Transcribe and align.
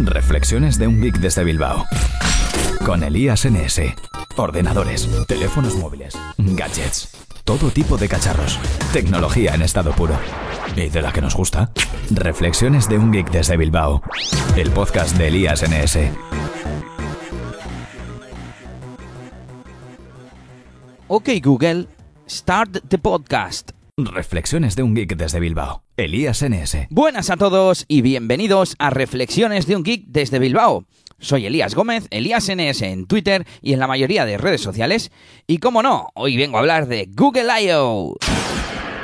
Reflexiones 0.00 0.78
de 0.78 0.86
un 0.86 1.00
geek 1.00 1.18
desde 1.18 1.44
Bilbao. 1.44 1.84
Con 2.84 3.02
Elías 3.02 3.44
NS. 3.44 3.80
Ordenadores, 4.36 5.08
teléfonos 5.26 5.74
móviles, 5.76 6.16
gadgets, 6.38 7.08
todo 7.44 7.70
tipo 7.70 7.96
de 7.96 8.08
cacharros. 8.08 8.60
Tecnología 8.92 9.54
en 9.54 9.62
estado 9.62 9.92
puro. 9.92 10.14
¿Y 10.76 10.88
de 10.88 11.02
la 11.02 11.12
que 11.12 11.20
nos 11.20 11.34
gusta? 11.34 11.72
Reflexiones 12.10 12.88
de 12.88 12.98
un 12.98 13.10
geek 13.10 13.30
desde 13.30 13.56
Bilbao. 13.56 14.02
El 14.56 14.70
podcast 14.70 15.16
de 15.16 15.28
Elías 15.28 15.64
NS. 15.68 15.98
Ok 21.08 21.30
Google, 21.42 21.86
start 22.28 22.82
the 22.88 22.98
podcast. 22.98 23.77
Reflexiones 24.00 24.76
de 24.76 24.84
un 24.84 24.94
geek 24.94 25.16
desde 25.16 25.40
Bilbao. 25.40 25.82
Elías 25.96 26.44
NS. 26.48 26.86
Buenas 26.88 27.30
a 27.30 27.36
todos 27.36 27.84
y 27.88 28.00
bienvenidos 28.00 28.76
a 28.78 28.90
Reflexiones 28.90 29.66
de 29.66 29.74
un 29.74 29.82
Geek 29.82 30.04
desde 30.06 30.38
Bilbao. 30.38 30.84
Soy 31.18 31.46
Elías 31.46 31.74
Gómez, 31.74 32.06
Elías 32.10 32.48
NS 32.48 32.82
en 32.82 33.08
Twitter 33.08 33.44
y 33.60 33.72
en 33.72 33.80
la 33.80 33.88
mayoría 33.88 34.24
de 34.24 34.38
redes 34.38 34.60
sociales. 34.60 35.10
Y 35.48 35.58
como 35.58 35.82
no, 35.82 36.10
hoy 36.14 36.36
vengo 36.36 36.58
a 36.58 36.60
hablar 36.60 36.86
de 36.86 37.08
Google 37.10 37.48
I.O. 37.60 38.14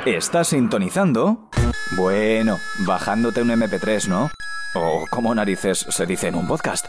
¿Estás 0.05 0.47
sintonizando? 0.47 1.49
Bueno, 1.97 2.57
bajándote 2.85 3.41
un 3.41 3.49
MP3, 3.49 4.07
¿no? 4.07 4.31
O 4.75 5.03
como 5.11 5.35
narices 5.35 5.85
se 5.89 6.05
dice 6.05 6.29
en 6.29 6.35
un 6.35 6.47
podcast. 6.47 6.85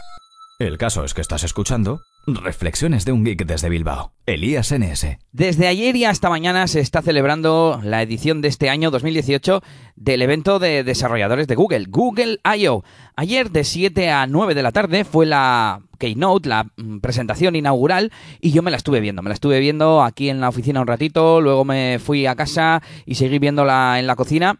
El 0.60 0.78
caso 0.78 1.04
es 1.04 1.12
que 1.12 1.22
estás 1.22 1.42
escuchando 1.42 2.02
Reflexiones 2.28 3.04
de 3.04 3.12
un 3.12 3.24
geek 3.24 3.46
desde 3.46 3.68
Bilbao. 3.68 4.12
Elías 4.26 4.74
NS. 4.76 5.18
Desde 5.30 5.68
ayer 5.68 5.94
y 5.94 6.06
hasta 6.06 6.28
mañana 6.28 6.66
se 6.66 6.80
está 6.80 7.00
celebrando 7.00 7.80
la 7.84 8.02
edición 8.02 8.42
de 8.42 8.48
este 8.48 8.68
año 8.68 8.90
2018 8.90 9.62
del 9.94 10.22
evento 10.22 10.58
de 10.58 10.82
desarrolladores 10.82 11.46
de 11.46 11.54
Google, 11.54 11.86
Google 11.88 12.40
I.O. 12.44 12.82
Ayer 13.14 13.52
de 13.52 13.62
7 13.62 14.10
a 14.10 14.26
9 14.26 14.56
de 14.56 14.62
la 14.64 14.72
tarde 14.72 15.04
fue 15.04 15.24
la 15.24 15.82
keynote, 16.00 16.48
la 16.48 16.66
mm, 16.76 16.98
presentación 16.98 17.54
inaugural 17.54 18.10
y 18.40 18.50
yo 18.50 18.60
me 18.60 18.72
la 18.72 18.78
estuve 18.78 18.98
viendo. 18.98 19.22
Me 19.22 19.28
la 19.30 19.34
estuve 19.34 19.60
viendo 19.60 20.02
aquí 20.02 20.28
en 20.28 20.40
la 20.40 20.48
oficina 20.48 20.80
un 20.80 20.88
ratito, 20.88 21.40
luego 21.40 21.64
me 21.64 22.00
fui 22.00 22.26
a 22.26 22.34
casa 22.34 22.82
y 23.04 23.14
seguí 23.14 23.38
viéndola 23.38 24.00
en 24.00 24.08
la 24.08 24.16
cocina. 24.16 24.58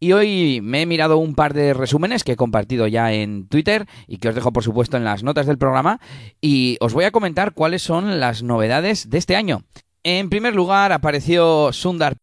Y 0.00 0.12
hoy 0.12 0.60
me 0.62 0.82
he 0.82 0.86
mirado 0.86 1.18
un 1.18 1.34
par 1.34 1.54
de 1.54 1.74
resúmenes 1.74 2.22
que 2.22 2.32
he 2.32 2.36
compartido 2.36 2.86
ya 2.86 3.12
en 3.12 3.48
Twitter 3.48 3.86
y 4.06 4.18
que 4.18 4.28
os 4.28 4.34
dejo 4.34 4.52
por 4.52 4.62
supuesto 4.62 4.96
en 4.96 5.04
las 5.04 5.24
notas 5.24 5.46
del 5.46 5.58
programa 5.58 5.98
y 6.40 6.76
os 6.80 6.94
voy 6.94 7.04
a 7.04 7.10
comentar 7.10 7.52
cuáles 7.52 7.82
son 7.82 8.20
las 8.20 8.44
novedades 8.44 9.10
de 9.10 9.18
este 9.18 9.34
año. 9.34 9.64
En 10.04 10.30
primer 10.30 10.54
lugar 10.54 10.92
apareció 10.92 11.72
Sundar 11.72 12.16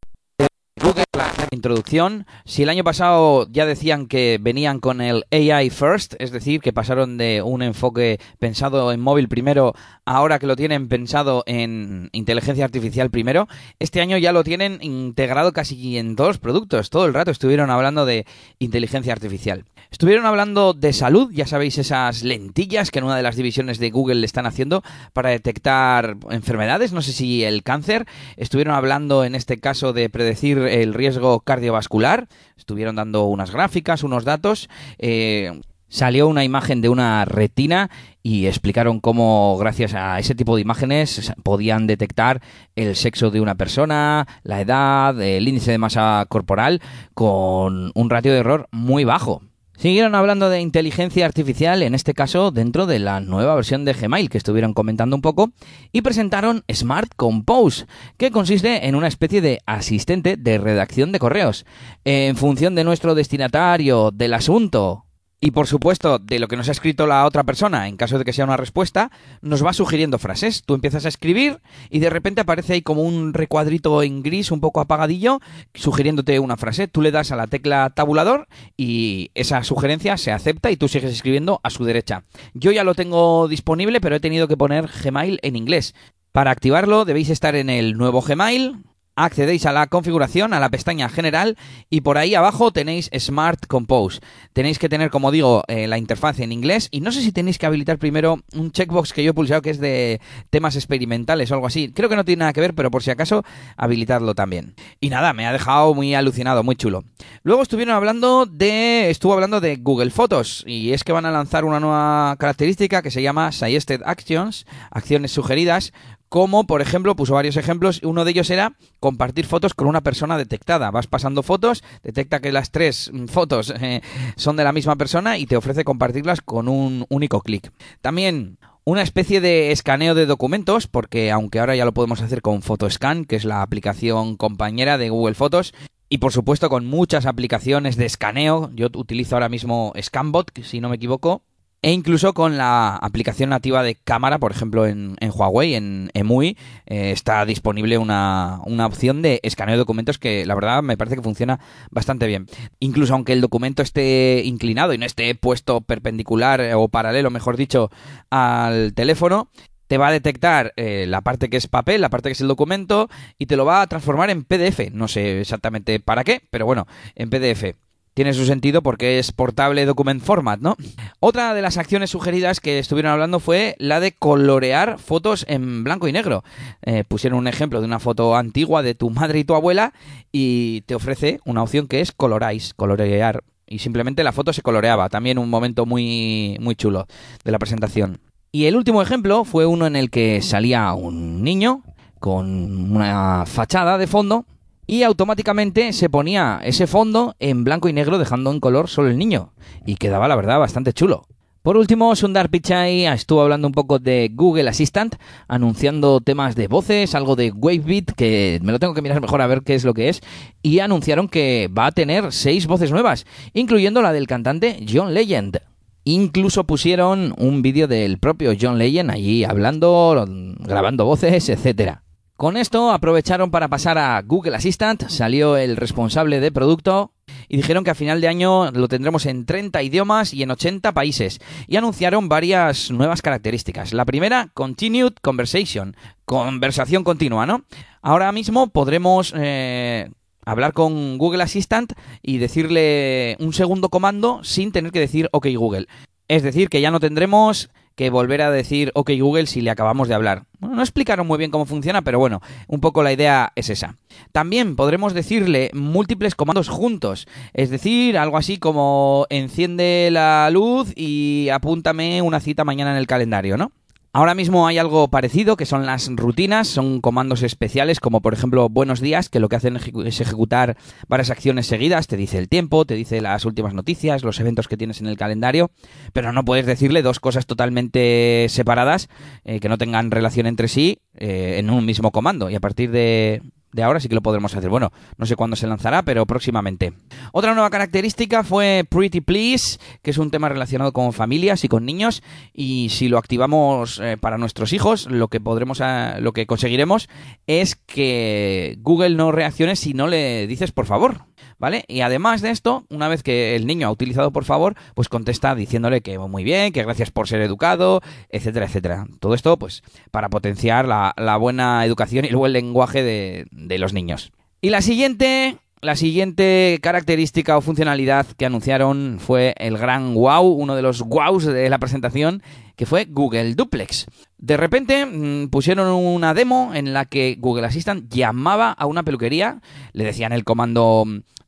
introducción. 1.51 2.27
Si 2.45 2.63
el 2.63 2.69
año 2.69 2.83
pasado 2.83 3.47
ya 3.49 3.65
decían 3.65 4.07
que 4.07 4.37
venían 4.39 4.79
con 4.79 5.01
el 5.01 5.25
AI 5.31 5.69
first, 5.69 6.13
es 6.19 6.31
decir, 6.31 6.61
que 6.61 6.73
pasaron 6.73 7.17
de 7.17 7.41
un 7.41 7.61
enfoque 7.63 8.19
pensado 8.37 8.91
en 8.91 8.99
móvil 8.99 9.27
primero, 9.27 9.73
ahora 10.05 10.37
que 10.37 10.47
lo 10.47 10.55
tienen 10.55 10.87
pensado 10.87 11.43
en 11.47 12.09
inteligencia 12.11 12.65
artificial 12.65 13.09
primero, 13.09 13.47
este 13.79 14.01
año 14.01 14.17
ya 14.17 14.31
lo 14.31 14.43
tienen 14.43 14.77
integrado 14.81 15.53
casi 15.53 15.97
en 15.97 16.15
todos 16.15 16.29
los 16.29 16.39
productos. 16.39 16.89
Todo 16.89 17.05
el 17.05 17.13
rato 17.13 17.31
estuvieron 17.31 17.71
hablando 17.71 18.05
de 18.05 18.25
inteligencia 18.59 19.13
artificial. 19.13 19.65
Estuvieron 19.91 20.25
hablando 20.25 20.73
de 20.73 20.93
salud, 20.93 21.31
ya 21.31 21.47
sabéis 21.47 21.77
esas 21.77 22.23
lentillas 22.23 22.91
que 22.91 22.99
en 22.99 23.05
una 23.05 23.15
de 23.15 23.23
las 23.23 23.35
divisiones 23.35 23.79
de 23.79 23.91
Google 23.91 24.15
le 24.15 24.25
están 24.25 24.45
haciendo 24.45 24.83
para 25.13 25.29
detectar 25.29 26.17
enfermedades, 26.29 26.91
no 26.91 27.01
sé 27.01 27.13
si 27.13 27.43
el 27.43 27.63
cáncer. 27.63 28.05
Estuvieron 28.35 28.73
hablando 28.75 29.23
en 29.23 29.35
este 29.35 29.59
caso 29.59 29.93
de 29.93 30.09
predecir 30.09 30.57
el 30.57 30.93
riesgo 30.93 31.04
cardiovascular. 31.43 32.27
Estuvieron 32.57 32.95
dando 32.95 33.25
unas 33.25 33.51
gráficas, 33.51 34.03
unos 34.03 34.25
datos. 34.25 34.69
Eh, 34.97 35.61
salió 35.87 36.27
una 36.27 36.43
imagen 36.43 36.81
de 36.81 36.89
una 36.89 37.25
retina 37.25 37.89
y 38.21 38.47
explicaron 38.47 38.99
cómo 38.99 39.55
gracias 39.57 39.93
a 39.93 40.19
ese 40.19 40.35
tipo 40.35 40.55
de 40.55 40.61
imágenes 40.61 41.31
podían 41.43 41.87
detectar 41.87 42.41
el 42.75 42.95
sexo 42.95 43.31
de 43.31 43.41
una 43.41 43.55
persona, 43.55 44.27
la 44.43 44.61
edad, 44.61 45.21
el 45.21 45.47
índice 45.47 45.71
de 45.71 45.77
masa 45.77 46.25
corporal 46.27 46.81
con 47.13 47.91
un 47.93 48.09
ratio 48.09 48.33
de 48.33 48.39
error 48.39 48.67
muy 48.71 49.03
bajo. 49.03 49.41
Siguieron 49.77 50.15
hablando 50.15 50.49
de 50.49 50.61
inteligencia 50.61 51.25
artificial, 51.25 51.83
en 51.83 51.95
este 51.95 52.13
caso 52.13 52.51
dentro 52.51 52.85
de 52.85 52.99
la 52.99 53.19
nueva 53.19 53.55
versión 53.55 53.85
de 53.85 53.93
Gmail 53.93 54.29
que 54.29 54.37
estuvieron 54.37 54.73
comentando 54.73 55.15
un 55.15 55.21
poco, 55.21 55.51
y 55.91 56.01
presentaron 56.01 56.63
Smart 56.71 57.11
Compose, 57.15 57.85
que 58.17 58.31
consiste 58.31 58.87
en 58.87 58.95
una 58.95 59.07
especie 59.07 59.41
de 59.41 59.59
asistente 59.65 60.37
de 60.37 60.57
redacción 60.57 61.11
de 61.11 61.19
correos. 61.19 61.65
En 62.03 62.35
función 62.35 62.75
de 62.75 62.83
nuestro 62.83 63.15
destinatario, 63.15 64.11
del 64.11 64.33
asunto 64.33 65.04
y 65.41 65.51
por 65.51 65.67
supuesto, 65.67 66.17
de 66.17 66.39
lo 66.39 66.47
que 66.47 66.55
nos 66.55 66.69
ha 66.69 66.71
escrito 66.71 67.07
la 67.07 67.25
otra 67.25 67.43
persona, 67.43 67.87
en 67.87 67.97
caso 67.97 68.17
de 68.17 68.25
que 68.25 68.33
sea 68.33 68.45
una 68.45 68.57
respuesta, 68.57 69.11
nos 69.41 69.65
va 69.65 69.73
sugiriendo 69.73 70.17
frases. 70.17 70.63
Tú 70.65 70.73
empiezas 70.73 71.05
a 71.05 71.09
escribir 71.09 71.59
y 71.89 71.99
de 71.99 72.09
repente 72.09 72.41
aparece 72.41 72.73
ahí 72.73 72.81
como 72.81 73.03
un 73.03 73.33
recuadrito 73.33 74.01
en 74.01 74.23
gris, 74.23 74.51
un 74.51 74.61
poco 74.61 74.79
apagadillo, 74.79 75.41
sugiriéndote 75.73 76.39
una 76.39 76.57
frase. 76.57 76.87
Tú 76.87 77.01
le 77.01 77.11
das 77.11 77.31
a 77.31 77.35
la 77.35 77.47
tecla 77.47 77.91
tabulador 77.91 78.47
y 78.77 79.29
esa 79.35 79.63
sugerencia 79.63 80.17
se 80.17 80.31
acepta 80.31 80.71
y 80.71 80.77
tú 80.77 80.87
sigues 80.87 81.11
escribiendo 81.11 81.59
a 81.63 81.69
su 81.69 81.83
derecha. 81.83 82.23
Yo 82.53 82.71
ya 82.71 82.83
lo 82.83 82.95
tengo 82.95 83.47
disponible, 83.47 84.01
pero 84.01 84.15
he 84.15 84.21
tenido 84.21 84.47
que 84.47 84.57
poner 84.57 84.89
Gmail 85.03 85.39
en 85.43 85.55
inglés. 85.55 85.93
Para 86.31 86.51
activarlo 86.51 87.05
debéis 87.05 87.29
estar 87.29 87.55
en 87.55 87.69
el 87.69 87.97
nuevo 87.97 88.21
Gmail, 88.21 88.83
accedéis 89.15 89.65
a 89.65 89.71
la 89.71 89.87
configuración, 89.87 90.53
a 90.53 90.59
la 90.59 90.69
pestaña 90.69 91.09
general 91.09 91.57
y 91.89 92.01
por 92.01 92.17
ahí 92.17 92.35
abajo 92.35 92.71
tenéis 92.71 93.09
Smart 93.17 93.65
Compose. 93.67 94.19
Tenéis 94.53 94.79
que 94.79 94.89
tener, 94.89 95.09
como 95.09 95.31
digo, 95.31 95.63
eh, 95.67 95.87
la 95.87 95.97
interfaz 95.97 96.39
en 96.39 96.51
inglés 96.51 96.89
y 96.91 97.01
no 97.01 97.11
sé 97.11 97.21
si 97.21 97.31
tenéis 97.31 97.57
que 97.57 97.65
habilitar 97.65 97.97
primero 97.97 98.39
un 98.53 98.71
checkbox 98.71 99.13
que 99.13 99.23
yo 99.23 99.31
he 99.31 99.33
pulsado 99.33 99.61
que 99.61 99.69
es 99.69 99.79
de 99.79 100.19
temas 100.49 100.75
experimentales 100.75 101.51
o 101.51 101.55
algo 101.55 101.67
así. 101.67 101.91
Creo 101.93 102.09
que 102.09 102.15
no 102.15 102.25
tiene 102.25 102.41
nada 102.41 102.53
que 102.53 102.61
ver, 102.61 102.73
pero 102.73 102.91
por 102.91 103.03
si 103.03 103.11
acaso, 103.11 103.43
habilitadlo 103.77 104.35
también. 104.35 104.75
Y 104.99 105.09
nada, 105.09 105.33
me 105.33 105.45
ha 105.45 105.53
dejado 105.53 105.93
muy 105.93 106.13
alucinado, 106.13 106.63
muy 106.63 106.75
chulo. 106.75 107.03
Luego 107.43 107.63
estuvieron 107.63 107.95
hablando 107.95 108.45
de, 108.45 109.09
estuvo 109.09 109.33
hablando 109.33 109.61
de 109.61 109.77
Google 109.77 110.11
Fotos 110.11 110.63
y 110.67 110.91
es 110.91 111.03
que 111.03 111.11
van 111.11 111.25
a 111.25 111.31
lanzar 111.31 111.65
una 111.65 111.79
nueva 111.79 112.35
característica 112.37 113.01
que 113.01 113.11
se 113.11 113.21
llama 113.21 113.51
Suggested 113.51 114.01
Actions, 114.05 114.65
acciones 114.91 115.31
sugeridas, 115.31 115.93
como 116.35 116.67
por 116.67 116.81
ejemplo, 116.81 117.15
puso 117.15 117.35
varios 117.35 117.55
ejemplos, 117.55 118.01
uno 118.03 118.25
de 118.25 118.31
ellos 118.31 118.49
era 118.49 118.73
compartir 118.99 119.45
fotos 119.45 119.73
con 119.73 119.87
una 119.87 120.01
persona 120.01 120.37
detectada. 120.37 120.91
Vas 120.91 121.07
pasando 121.07 121.43
fotos, 121.43 121.81
detecta 122.03 122.41
que 122.41 122.51
las 122.51 122.71
tres 122.71 123.09
fotos 123.27 123.73
eh, 123.79 124.01
son 124.35 124.57
de 124.57 124.65
la 124.65 124.73
misma 124.73 124.97
persona 124.97 125.37
y 125.37 125.45
te 125.45 125.55
ofrece 125.55 125.85
compartirlas 125.85 126.41
con 126.41 126.67
un 126.67 127.05
único 127.07 127.39
clic. 127.39 127.71
También 128.01 128.57
una 128.83 129.01
especie 129.01 129.39
de 129.39 129.71
escaneo 129.71 130.13
de 130.13 130.25
documentos, 130.25 130.87
porque 130.87 131.31
aunque 131.31 131.61
ahora 131.61 131.77
ya 131.77 131.85
lo 131.85 131.93
podemos 131.93 132.21
hacer 132.21 132.41
con 132.41 132.61
Photoscan, 132.61 133.23
que 133.23 133.37
es 133.37 133.45
la 133.45 133.61
aplicación 133.61 134.35
compañera 134.35 134.97
de 134.97 135.11
Google 135.11 135.35
Fotos, 135.35 135.73
y 136.09 136.17
por 136.17 136.33
supuesto 136.33 136.67
con 136.67 136.85
muchas 136.85 137.25
aplicaciones 137.27 137.95
de 137.95 138.07
escaneo, 138.07 138.71
yo 138.75 138.87
utilizo 138.93 139.37
ahora 139.37 139.47
mismo 139.47 139.93
Scanbot, 139.97 140.51
si 140.63 140.81
no 140.81 140.89
me 140.89 140.97
equivoco, 140.97 141.43
e 141.85 141.91
incluso 141.91 142.33
con 142.33 142.57
la 142.57 142.95
aplicación 142.95 143.51
nativa 143.51 143.83
de 143.83 143.93
cámara, 143.93 144.39
por 144.39 144.51
ejemplo 144.51 144.87
en, 144.87 145.15
Huawei, 145.21 145.75
en 145.75 146.09
EMUI, 146.15 146.57
eh, 146.87 147.11
está 147.11 147.45
disponible 147.45 147.99
una, 147.99 148.59
una, 148.65 148.87
opción 148.87 149.21
de 149.21 149.39
escaneo 149.43 149.73
de 149.73 149.77
documentos 149.77 150.17
que 150.17 150.47
la 150.47 150.55
verdad 150.55 150.81
me 150.81 150.97
parece 150.97 151.15
que 151.15 151.21
funciona 151.21 151.59
bastante 151.91 152.25
bien. 152.25 152.47
Incluso 152.79 153.13
aunque 153.13 153.33
el 153.33 153.41
documento 153.41 153.83
esté 153.83 154.41
inclinado 154.45 154.93
y 154.93 154.97
no 154.97 155.05
esté 155.05 155.35
puesto 155.35 155.81
perpendicular 155.81 156.59
eh, 156.59 156.73
o 156.73 156.87
paralelo, 156.87 157.29
mejor 157.29 157.55
dicho, 157.55 157.91
al 158.31 158.95
teléfono, 158.95 159.51
te 159.85 159.99
va 159.99 160.07
a 160.07 160.11
detectar 160.11 160.73
eh, 160.77 161.05
la 161.07 161.21
parte 161.21 161.51
que 161.51 161.57
es 161.57 161.67
papel, 161.67 162.01
la 162.01 162.09
parte 162.09 162.29
que 162.29 162.33
es 162.33 162.41
el 162.41 162.47
documento 162.47 163.09
y 163.37 163.45
te 163.45 163.57
lo 163.57 163.65
va 163.65 163.83
a 163.83 163.87
transformar 163.87 164.31
en 164.31 164.43
PDF. 164.43 164.91
No 164.91 165.07
sé 165.07 165.39
exactamente 165.39 165.99
para 165.99 166.23
qué, 166.23 166.41
pero 166.49 166.65
bueno, 166.65 166.87
en 167.13 167.29
PDF 167.29 167.75
tiene 168.15 168.33
su 168.33 168.45
sentido 168.45 168.81
porque 168.81 169.19
es 169.19 169.31
portable 169.33 169.85
document 169.85 170.23
format, 170.23 170.59
¿no? 170.61 170.77
Otra 171.19 171.53
de 171.53 171.61
las 171.61 171.77
acciones 171.77 172.09
sugeridas 172.09 172.61
que 172.61 172.79
estuvieron 172.79 173.11
hablando 173.11 173.41
fue 173.41 173.75
la 173.77 173.99
de 173.99 174.13
colorear 174.13 174.97
fotos 174.99 175.45
en 175.49 175.83
blanco 175.83 176.07
y 176.07 176.13
negro. 176.13 176.43
Eh, 176.81 177.03
pusieron 177.05 177.37
un 177.37 177.47
ejemplo 177.47 177.81
de 177.81 177.85
una 177.85 177.99
foto 177.99 178.37
antigua 178.37 178.81
de 178.83 178.95
tu 178.95 179.09
madre 179.09 179.39
y 179.39 179.43
tu 179.43 179.53
abuela 179.53 179.93
y 180.31 180.81
te 180.87 180.95
ofrece 180.95 181.39
una 181.43 181.61
opción 181.61 181.87
que 181.87 181.99
es 181.99 182.13
coloráis, 182.13 182.73
colorear. 182.73 183.43
Y 183.67 183.79
simplemente 183.79 184.23
la 184.23 184.31
foto 184.31 184.53
se 184.53 184.61
coloreaba. 184.61 185.09
También 185.09 185.37
un 185.37 185.49
momento 185.49 185.85
muy, 185.85 186.57
muy 186.61 186.75
chulo 186.75 187.07
de 187.43 187.51
la 187.51 187.59
presentación. 187.59 188.19
Y 188.53 188.65
el 188.65 188.77
último 188.77 189.01
ejemplo 189.01 189.43
fue 189.43 189.65
uno 189.65 189.87
en 189.87 189.97
el 189.97 190.09
que 190.09 190.41
salía 190.41 190.93
un 190.93 191.43
niño 191.43 191.83
con 192.21 192.95
una 192.95 193.45
fachada 193.45 193.97
de 193.97 194.07
fondo 194.07 194.45
y 194.87 195.03
automáticamente 195.03 195.93
se 195.93 196.09
ponía 196.09 196.59
ese 196.63 196.87
fondo 196.87 197.35
en 197.39 197.63
blanco 197.63 197.89
y 197.89 197.93
negro 197.93 198.17
dejando 198.17 198.51
en 198.51 198.59
color 198.59 198.87
solo 198.87 199.09
el 199.09 199.17
niño 199.17 199.53
y 199.85 199.95
quedaba 199.95 200.27
la 200.27 200.35
verdad 200.35 200.59
bastante 200.59 200.93
chulo. 200.93 201.27
Por 201.65 201.77
último, 201.77 202.15
Sundar 202.15 202.51
Pichai 202.51 203.07
estuvo 203.07 203.41
hablando 203.41 203.67
un 203.67 203.73
poco 203.73 203.97
de 203.97 204.29
Google 204.31 204.69
Assistant, 204.69 205.15
anunciando 205.47 206.21
temas 206.21 206.55
de 206.55 206.67
voces, 206.67 207.15
algo 207.15 207.35
de 207.35 207.49
Wavebit, 207.49 208.11
que 208.11 208.59
me 208.61 208.71
lo 208.71 208.77
tengo 208.77 208.93
que 208.93 209.01
mirar 209.01 209.19
mejor 209.19 209.41
a 209.41 209.47
ver 209.47 209.63
qué 209.63 209.73
es 209.73 209.83
lo 209.83 209.95
que 209.95 210.09
es, 210.09 210.21
y 210.61 210.77
anunciaron 210.77 211.27
que 211.27 211.67
va 211.75 211.87
a 211.87 211.91
tener 211.91 212.31
seis 212.31 212.67
voces 212.67 212.91
nuevas, 212.91 213.25
incluyendo 213.55 214.03
la 214.03 214.13
del 214.13 214.27
cantante 214.27 214.85
John 214.87 215.15
Legend. 215.15 215.57
Incluso 216.03 216.65
pusieron 216.65 217.33
un 217.39 217.63
vídeo 217.63 217.87
del 217.87 218.19
propio 218.19 218.53
John 218.61 218.77
Legend 218.77 219.09
allí 219.09 219.43
hablando, 219.43 220.23
grabando 220.59 221.05
voces, 221.05 221.49
etcétera. 221.49 222.04
Con 222.37 222.57
esto 222.57 222.91
aprovecharon 222.91 223.49
para 223.49 223.69
pasar 223.69 223.97
a 223.97 224.21
Google 224.21 224.57
Assistant, 224.57 225.07
salió 225.07 225.55
el 225.55 225.77
responsable 225.77 226.41
de 226.41 226.51
producto 226.51 227.13
y 227.47 227.55
dijeron 227.55 227.85
que 227.85 227.91
a 227.91 227.95
final 227.95 228.19
de 228.19 228.27
año 228.27 228.71
lo 228.71 228.89
tendremos 228.89 229.25
en 229.25 229.45
30 229.45 229.81
idiomas 229.81 230.33
y 230.33 230.43
en 230.43 230.51
80 230.51 230.91
países. 230.91 231.39
Y 231.67 231.77
anunciaron 231.77 232.27
varias 232.27 232.91
nuevas 232.91 233.21
características. 233.21 233.93
La 233.93 234.03
primera, 234.03 234.49
Continued 234.53 235.13
Conversation, 235.21 235.95
conversación 236.25 237.05
continua, 237.05 237.45
¿no? 237.45 237.63
Ahora 238.01 238.31
mismo 238.31 238.67
podremos... 238.67 239.33
Eh, 239.35 240.09
hablar 240.47 240.73
con 240.73 241.17
Google 241.17 241.41
Assistant 241.41 241.93
y 242.21 242.37
decirle 242.37 243.35
un 243.39 243.51
segundo 243.51 243.89
comando 243.89 244.43
sin 244.43 244.71
tener 244.71 244.91
que 244.91 244.99
decir 244.99 245.27
OK 245.31 245.47
Google. 245.55 245.87
Es 246.27 246.43
decir, 246.43 246.69
que 246.69 246.81
ya 246.81 246.91
no 246.91 246.99
tendremos 246.99 247.71
que 247.95 248.09
volver 248.09 248.41
a 248.41 248.51
decir 248.51 248.91
OK 248.93 249.11
Google 249.19 249.47
si 249.47 249.61
le 249.61 249.71
acabamos 249.71 250.07
de 250.07 250.15
hablar. 250.15 250.43
no 250.59 250.81
explicaron 250.81 251.27
muy 251.27 251.37
bien 251.37 251.51
cómo 251.51 251.65
funciona, 251.65 252.01
pero 252.01 252.19
bueno, 252.19 252.41
un 252.67 252.81
poco 252.81 253.03
la 253.03 253.13
idea 253.13 253.51
es 253.55 253.69
esa. 253.69 253.95
También 254.31 254.75
podremos 254.75 255.13
decirle 255.13 255.71
múltiples 255.73 256.35
comandos 256.35 256.69
juntos, 256.69 257.27
es 257.53 257.69
decir, 257.69 258.17
algo 258.17 258.37
así 258.37 258.57
como 258.57 259.25
enciende 259.29 260.09
la 260.11 260.49
luz 260.51 260.91
y 260.95 261.49
apúntame 261.49 262.21
una 262.21 262.39
cita 262.39 262.63
mañana 262.63 262.91
en 262.91 262.97
el 262.97 263.07
calendario, 263.07 263.57
¿no? 263.57 263.71
Ahora 264.15 264.33
mismo 264.33 264.65
hay 264.65 264.77
algo 264.77 265.09
parecido, 265.09 265.57
que 265.57 265.65
son 265.65 265.85
las 265.85 266.09
rutinas, 266.09 266.69
son 266.69 267.01
comandos 267.01 267.43
especiales, 267.43 267.99
como 267.99 268.21
por 268.21 268.33
ejemplo 268.33 268.69
buenos 268.69 269.01
días, 269.01 269.27
que 269.27 269.41
lo 269.41 269.49
que 269.49 269.57
hacen 269.57 269.75
es 269.75 270.21
ejecutar 270.21 270.77
varias 271.09 271.31
acciones 271.31 271.67
seguidas, 271.67 272.07
te 272.07 272.15
dice 272.15 272.37
el 272.37 272.47
tiempo, 272.47 272.85
te 272.85 272.95
dice 272.95 273.19
las 273.19 273.43
últimas 273.43 273.73
noticias, 273.73 274.23
los 274.23 274.39
eventos 274.39 274.69
que 274.69 274.77
tienes 274.77 275.01
en 275.01 275.07
el 275.07 275.17
calendario, 275.17 275.69
pero 276.13 276.31
no 276.31 276.45
puedes 276.45 276.65
decirle 276.65 277.01
dos 277.01 277.19
cosas 277.19 277.45
totalmente 277.45 278.45
separadas, 278.47 279.09
eh, 279.43 279.59
que 279.59 279.67
no 279.67 279.77
tengan 279.77 280.11
relación 280.11 280.47
entre 280.47 280.69
sí, 280.69 280.99
eh, 281.17 281.55
en 281.57 281.69
un 281.69 281.85
mismo 281.85 282.11
comando. 282.11 282.49
Y 282.49 282.55
a 282.55 282.61
partir 282.61 282.91
de, 282.91 283.41
de 283.75 283.83
ahora 283.83 283.99
sí 283.99 284.07
que 284.07 284.15
lo 284.15 284.21
podremos 284.21 284.55
hacer. 284.55 284.69
Bueno, 284.69 284.93
no 285.17 285.25
sé 285.25 285.35
cuándo 285.35 285.57
se 285.57 285.67
lanzará, 285.67 286.03
pero 286.03 286.25
próximamente. 286.25 286.93
Otra 287.33 287.53
nueva 287.53 287.69
característica 287.69 288.43
fue 288.43 288.85
Pretty 288.89 289.19
Please, 289.19 289.77
que 290.01 290.11
es 290.11 290.17
un 290.17 290.31
tema 290.31 290.47
relacionado 290.47 290.93
con 290.93 291.11
familias 291.11 291.65
y 291.65 291.67
con 291.67 291.85
niños. 291.85 292.23
Y 292.53 292.87
si 292.89 293.09
lo 293.09 293.17
activamos 293.17 293.99
eh, 293.99 294.15
para 294.17 294.37
nuestros 294.37 294.71
hijos, 294.71 295.07
lo 295.11 295.27
que 295.27 295.41
podremos, 295.41 295.81
eh, 295.83 296.15
lo 296.21 296.31
que 296.31 296.47
conseguiremos 296.47 297.09
es 297.47 297.75
que 297.75 298.77
Google 298.79 299.15
no 299.15 299.33
reaccione 299.33 299.75
si 299.75 299.93
no 299.93 300.07
le 300.07 300.47
dices 300.47 300.71
por 300.71 300.85
favor. 300.85 301.25
¿Vale? 301.57 301.85
Y 301.87 302.01
además 302.01 302.41
de 302.41 302.51
esto, 302.51 302.85
una 302.89 303.07
vez 303.07 303.23
que 303.23 303.55
el 303.55 303.65
niño 303.65 303.87
ha 303.87 303.91
utilizado 303.91 304.31
por 304.31 304.45
favor, 304.45 304.75
pues 304.93 305.09
contesta 305.09 305.55
diciéndole 305.55 306.01
que 306.01 306.17
muy 306.17 306.43
bien, 306.43 306.73
que 306.73 306.83
gracias 306.83 307.11
por 307.11 307.27
ser 307.27 307.41
educado, 307.41 308.01
etcétera, 308.29 308.65
etcétera. 308.65 309.07
Todo 309.19 309.33
esto, 309.33 309.57
pues, 309.57 309.83
para 310.11 310.29
potenciar 310.29 310.87
la, 310.87 311.37
buena 311.37 311.85
educación 311.85 312.25
y 312.25 312.29
el 312.29 312.37
buen 312.37 312.53
lenguaje 312.53 313.03
de, 313.03 313.47
de 313.51 313.77
los 313.77 313.93
niños. 313.93 314.31
Y 314.61 314.69
la 314.69 314.81
siguiente, 314.81 315.57
la 315.81 315.95
siguiente 315.95 316.79
característica 316.81 317.57
o 317.57 317.61
funcionalidad 317.61 318.25
que 318.37 318.45
anunciaron 318.45 319.17
fue 319.19 319.53
el 319.57 319.77
gran 319.77 320.13
wow, 320.15 320.43
uno 320.43 320.75
de 320.75 320.81
los 320.81 321.01
wows 321.01 321.45
de 321.45 321.69
la 321.69 321.77
presentación, 321.77 322.41
que 322.75 322.85
fue 322.85 323.05
Google 323.05 323.55
Duplex. 323.55 324.07
De 324.37 324.57
repente 324.57 325.05
mm, 325.05 325.49
pusieron 325.49 325.87
una 325.89 326.33
demo 326.33 326.71
en 326.73 326.93
la 326.93 327.05
que 327.05 327.37
Google 327.39 327.67
Assistant 327.67 328.11
llamaba 328.11 328.71
a 328.71 328.85
una 328.85 329.03
peluquería, 329.03 329.61
le 329.93 330.03
decían 330.03 330.33
el 330.33 330.43
comando 330.43 331.05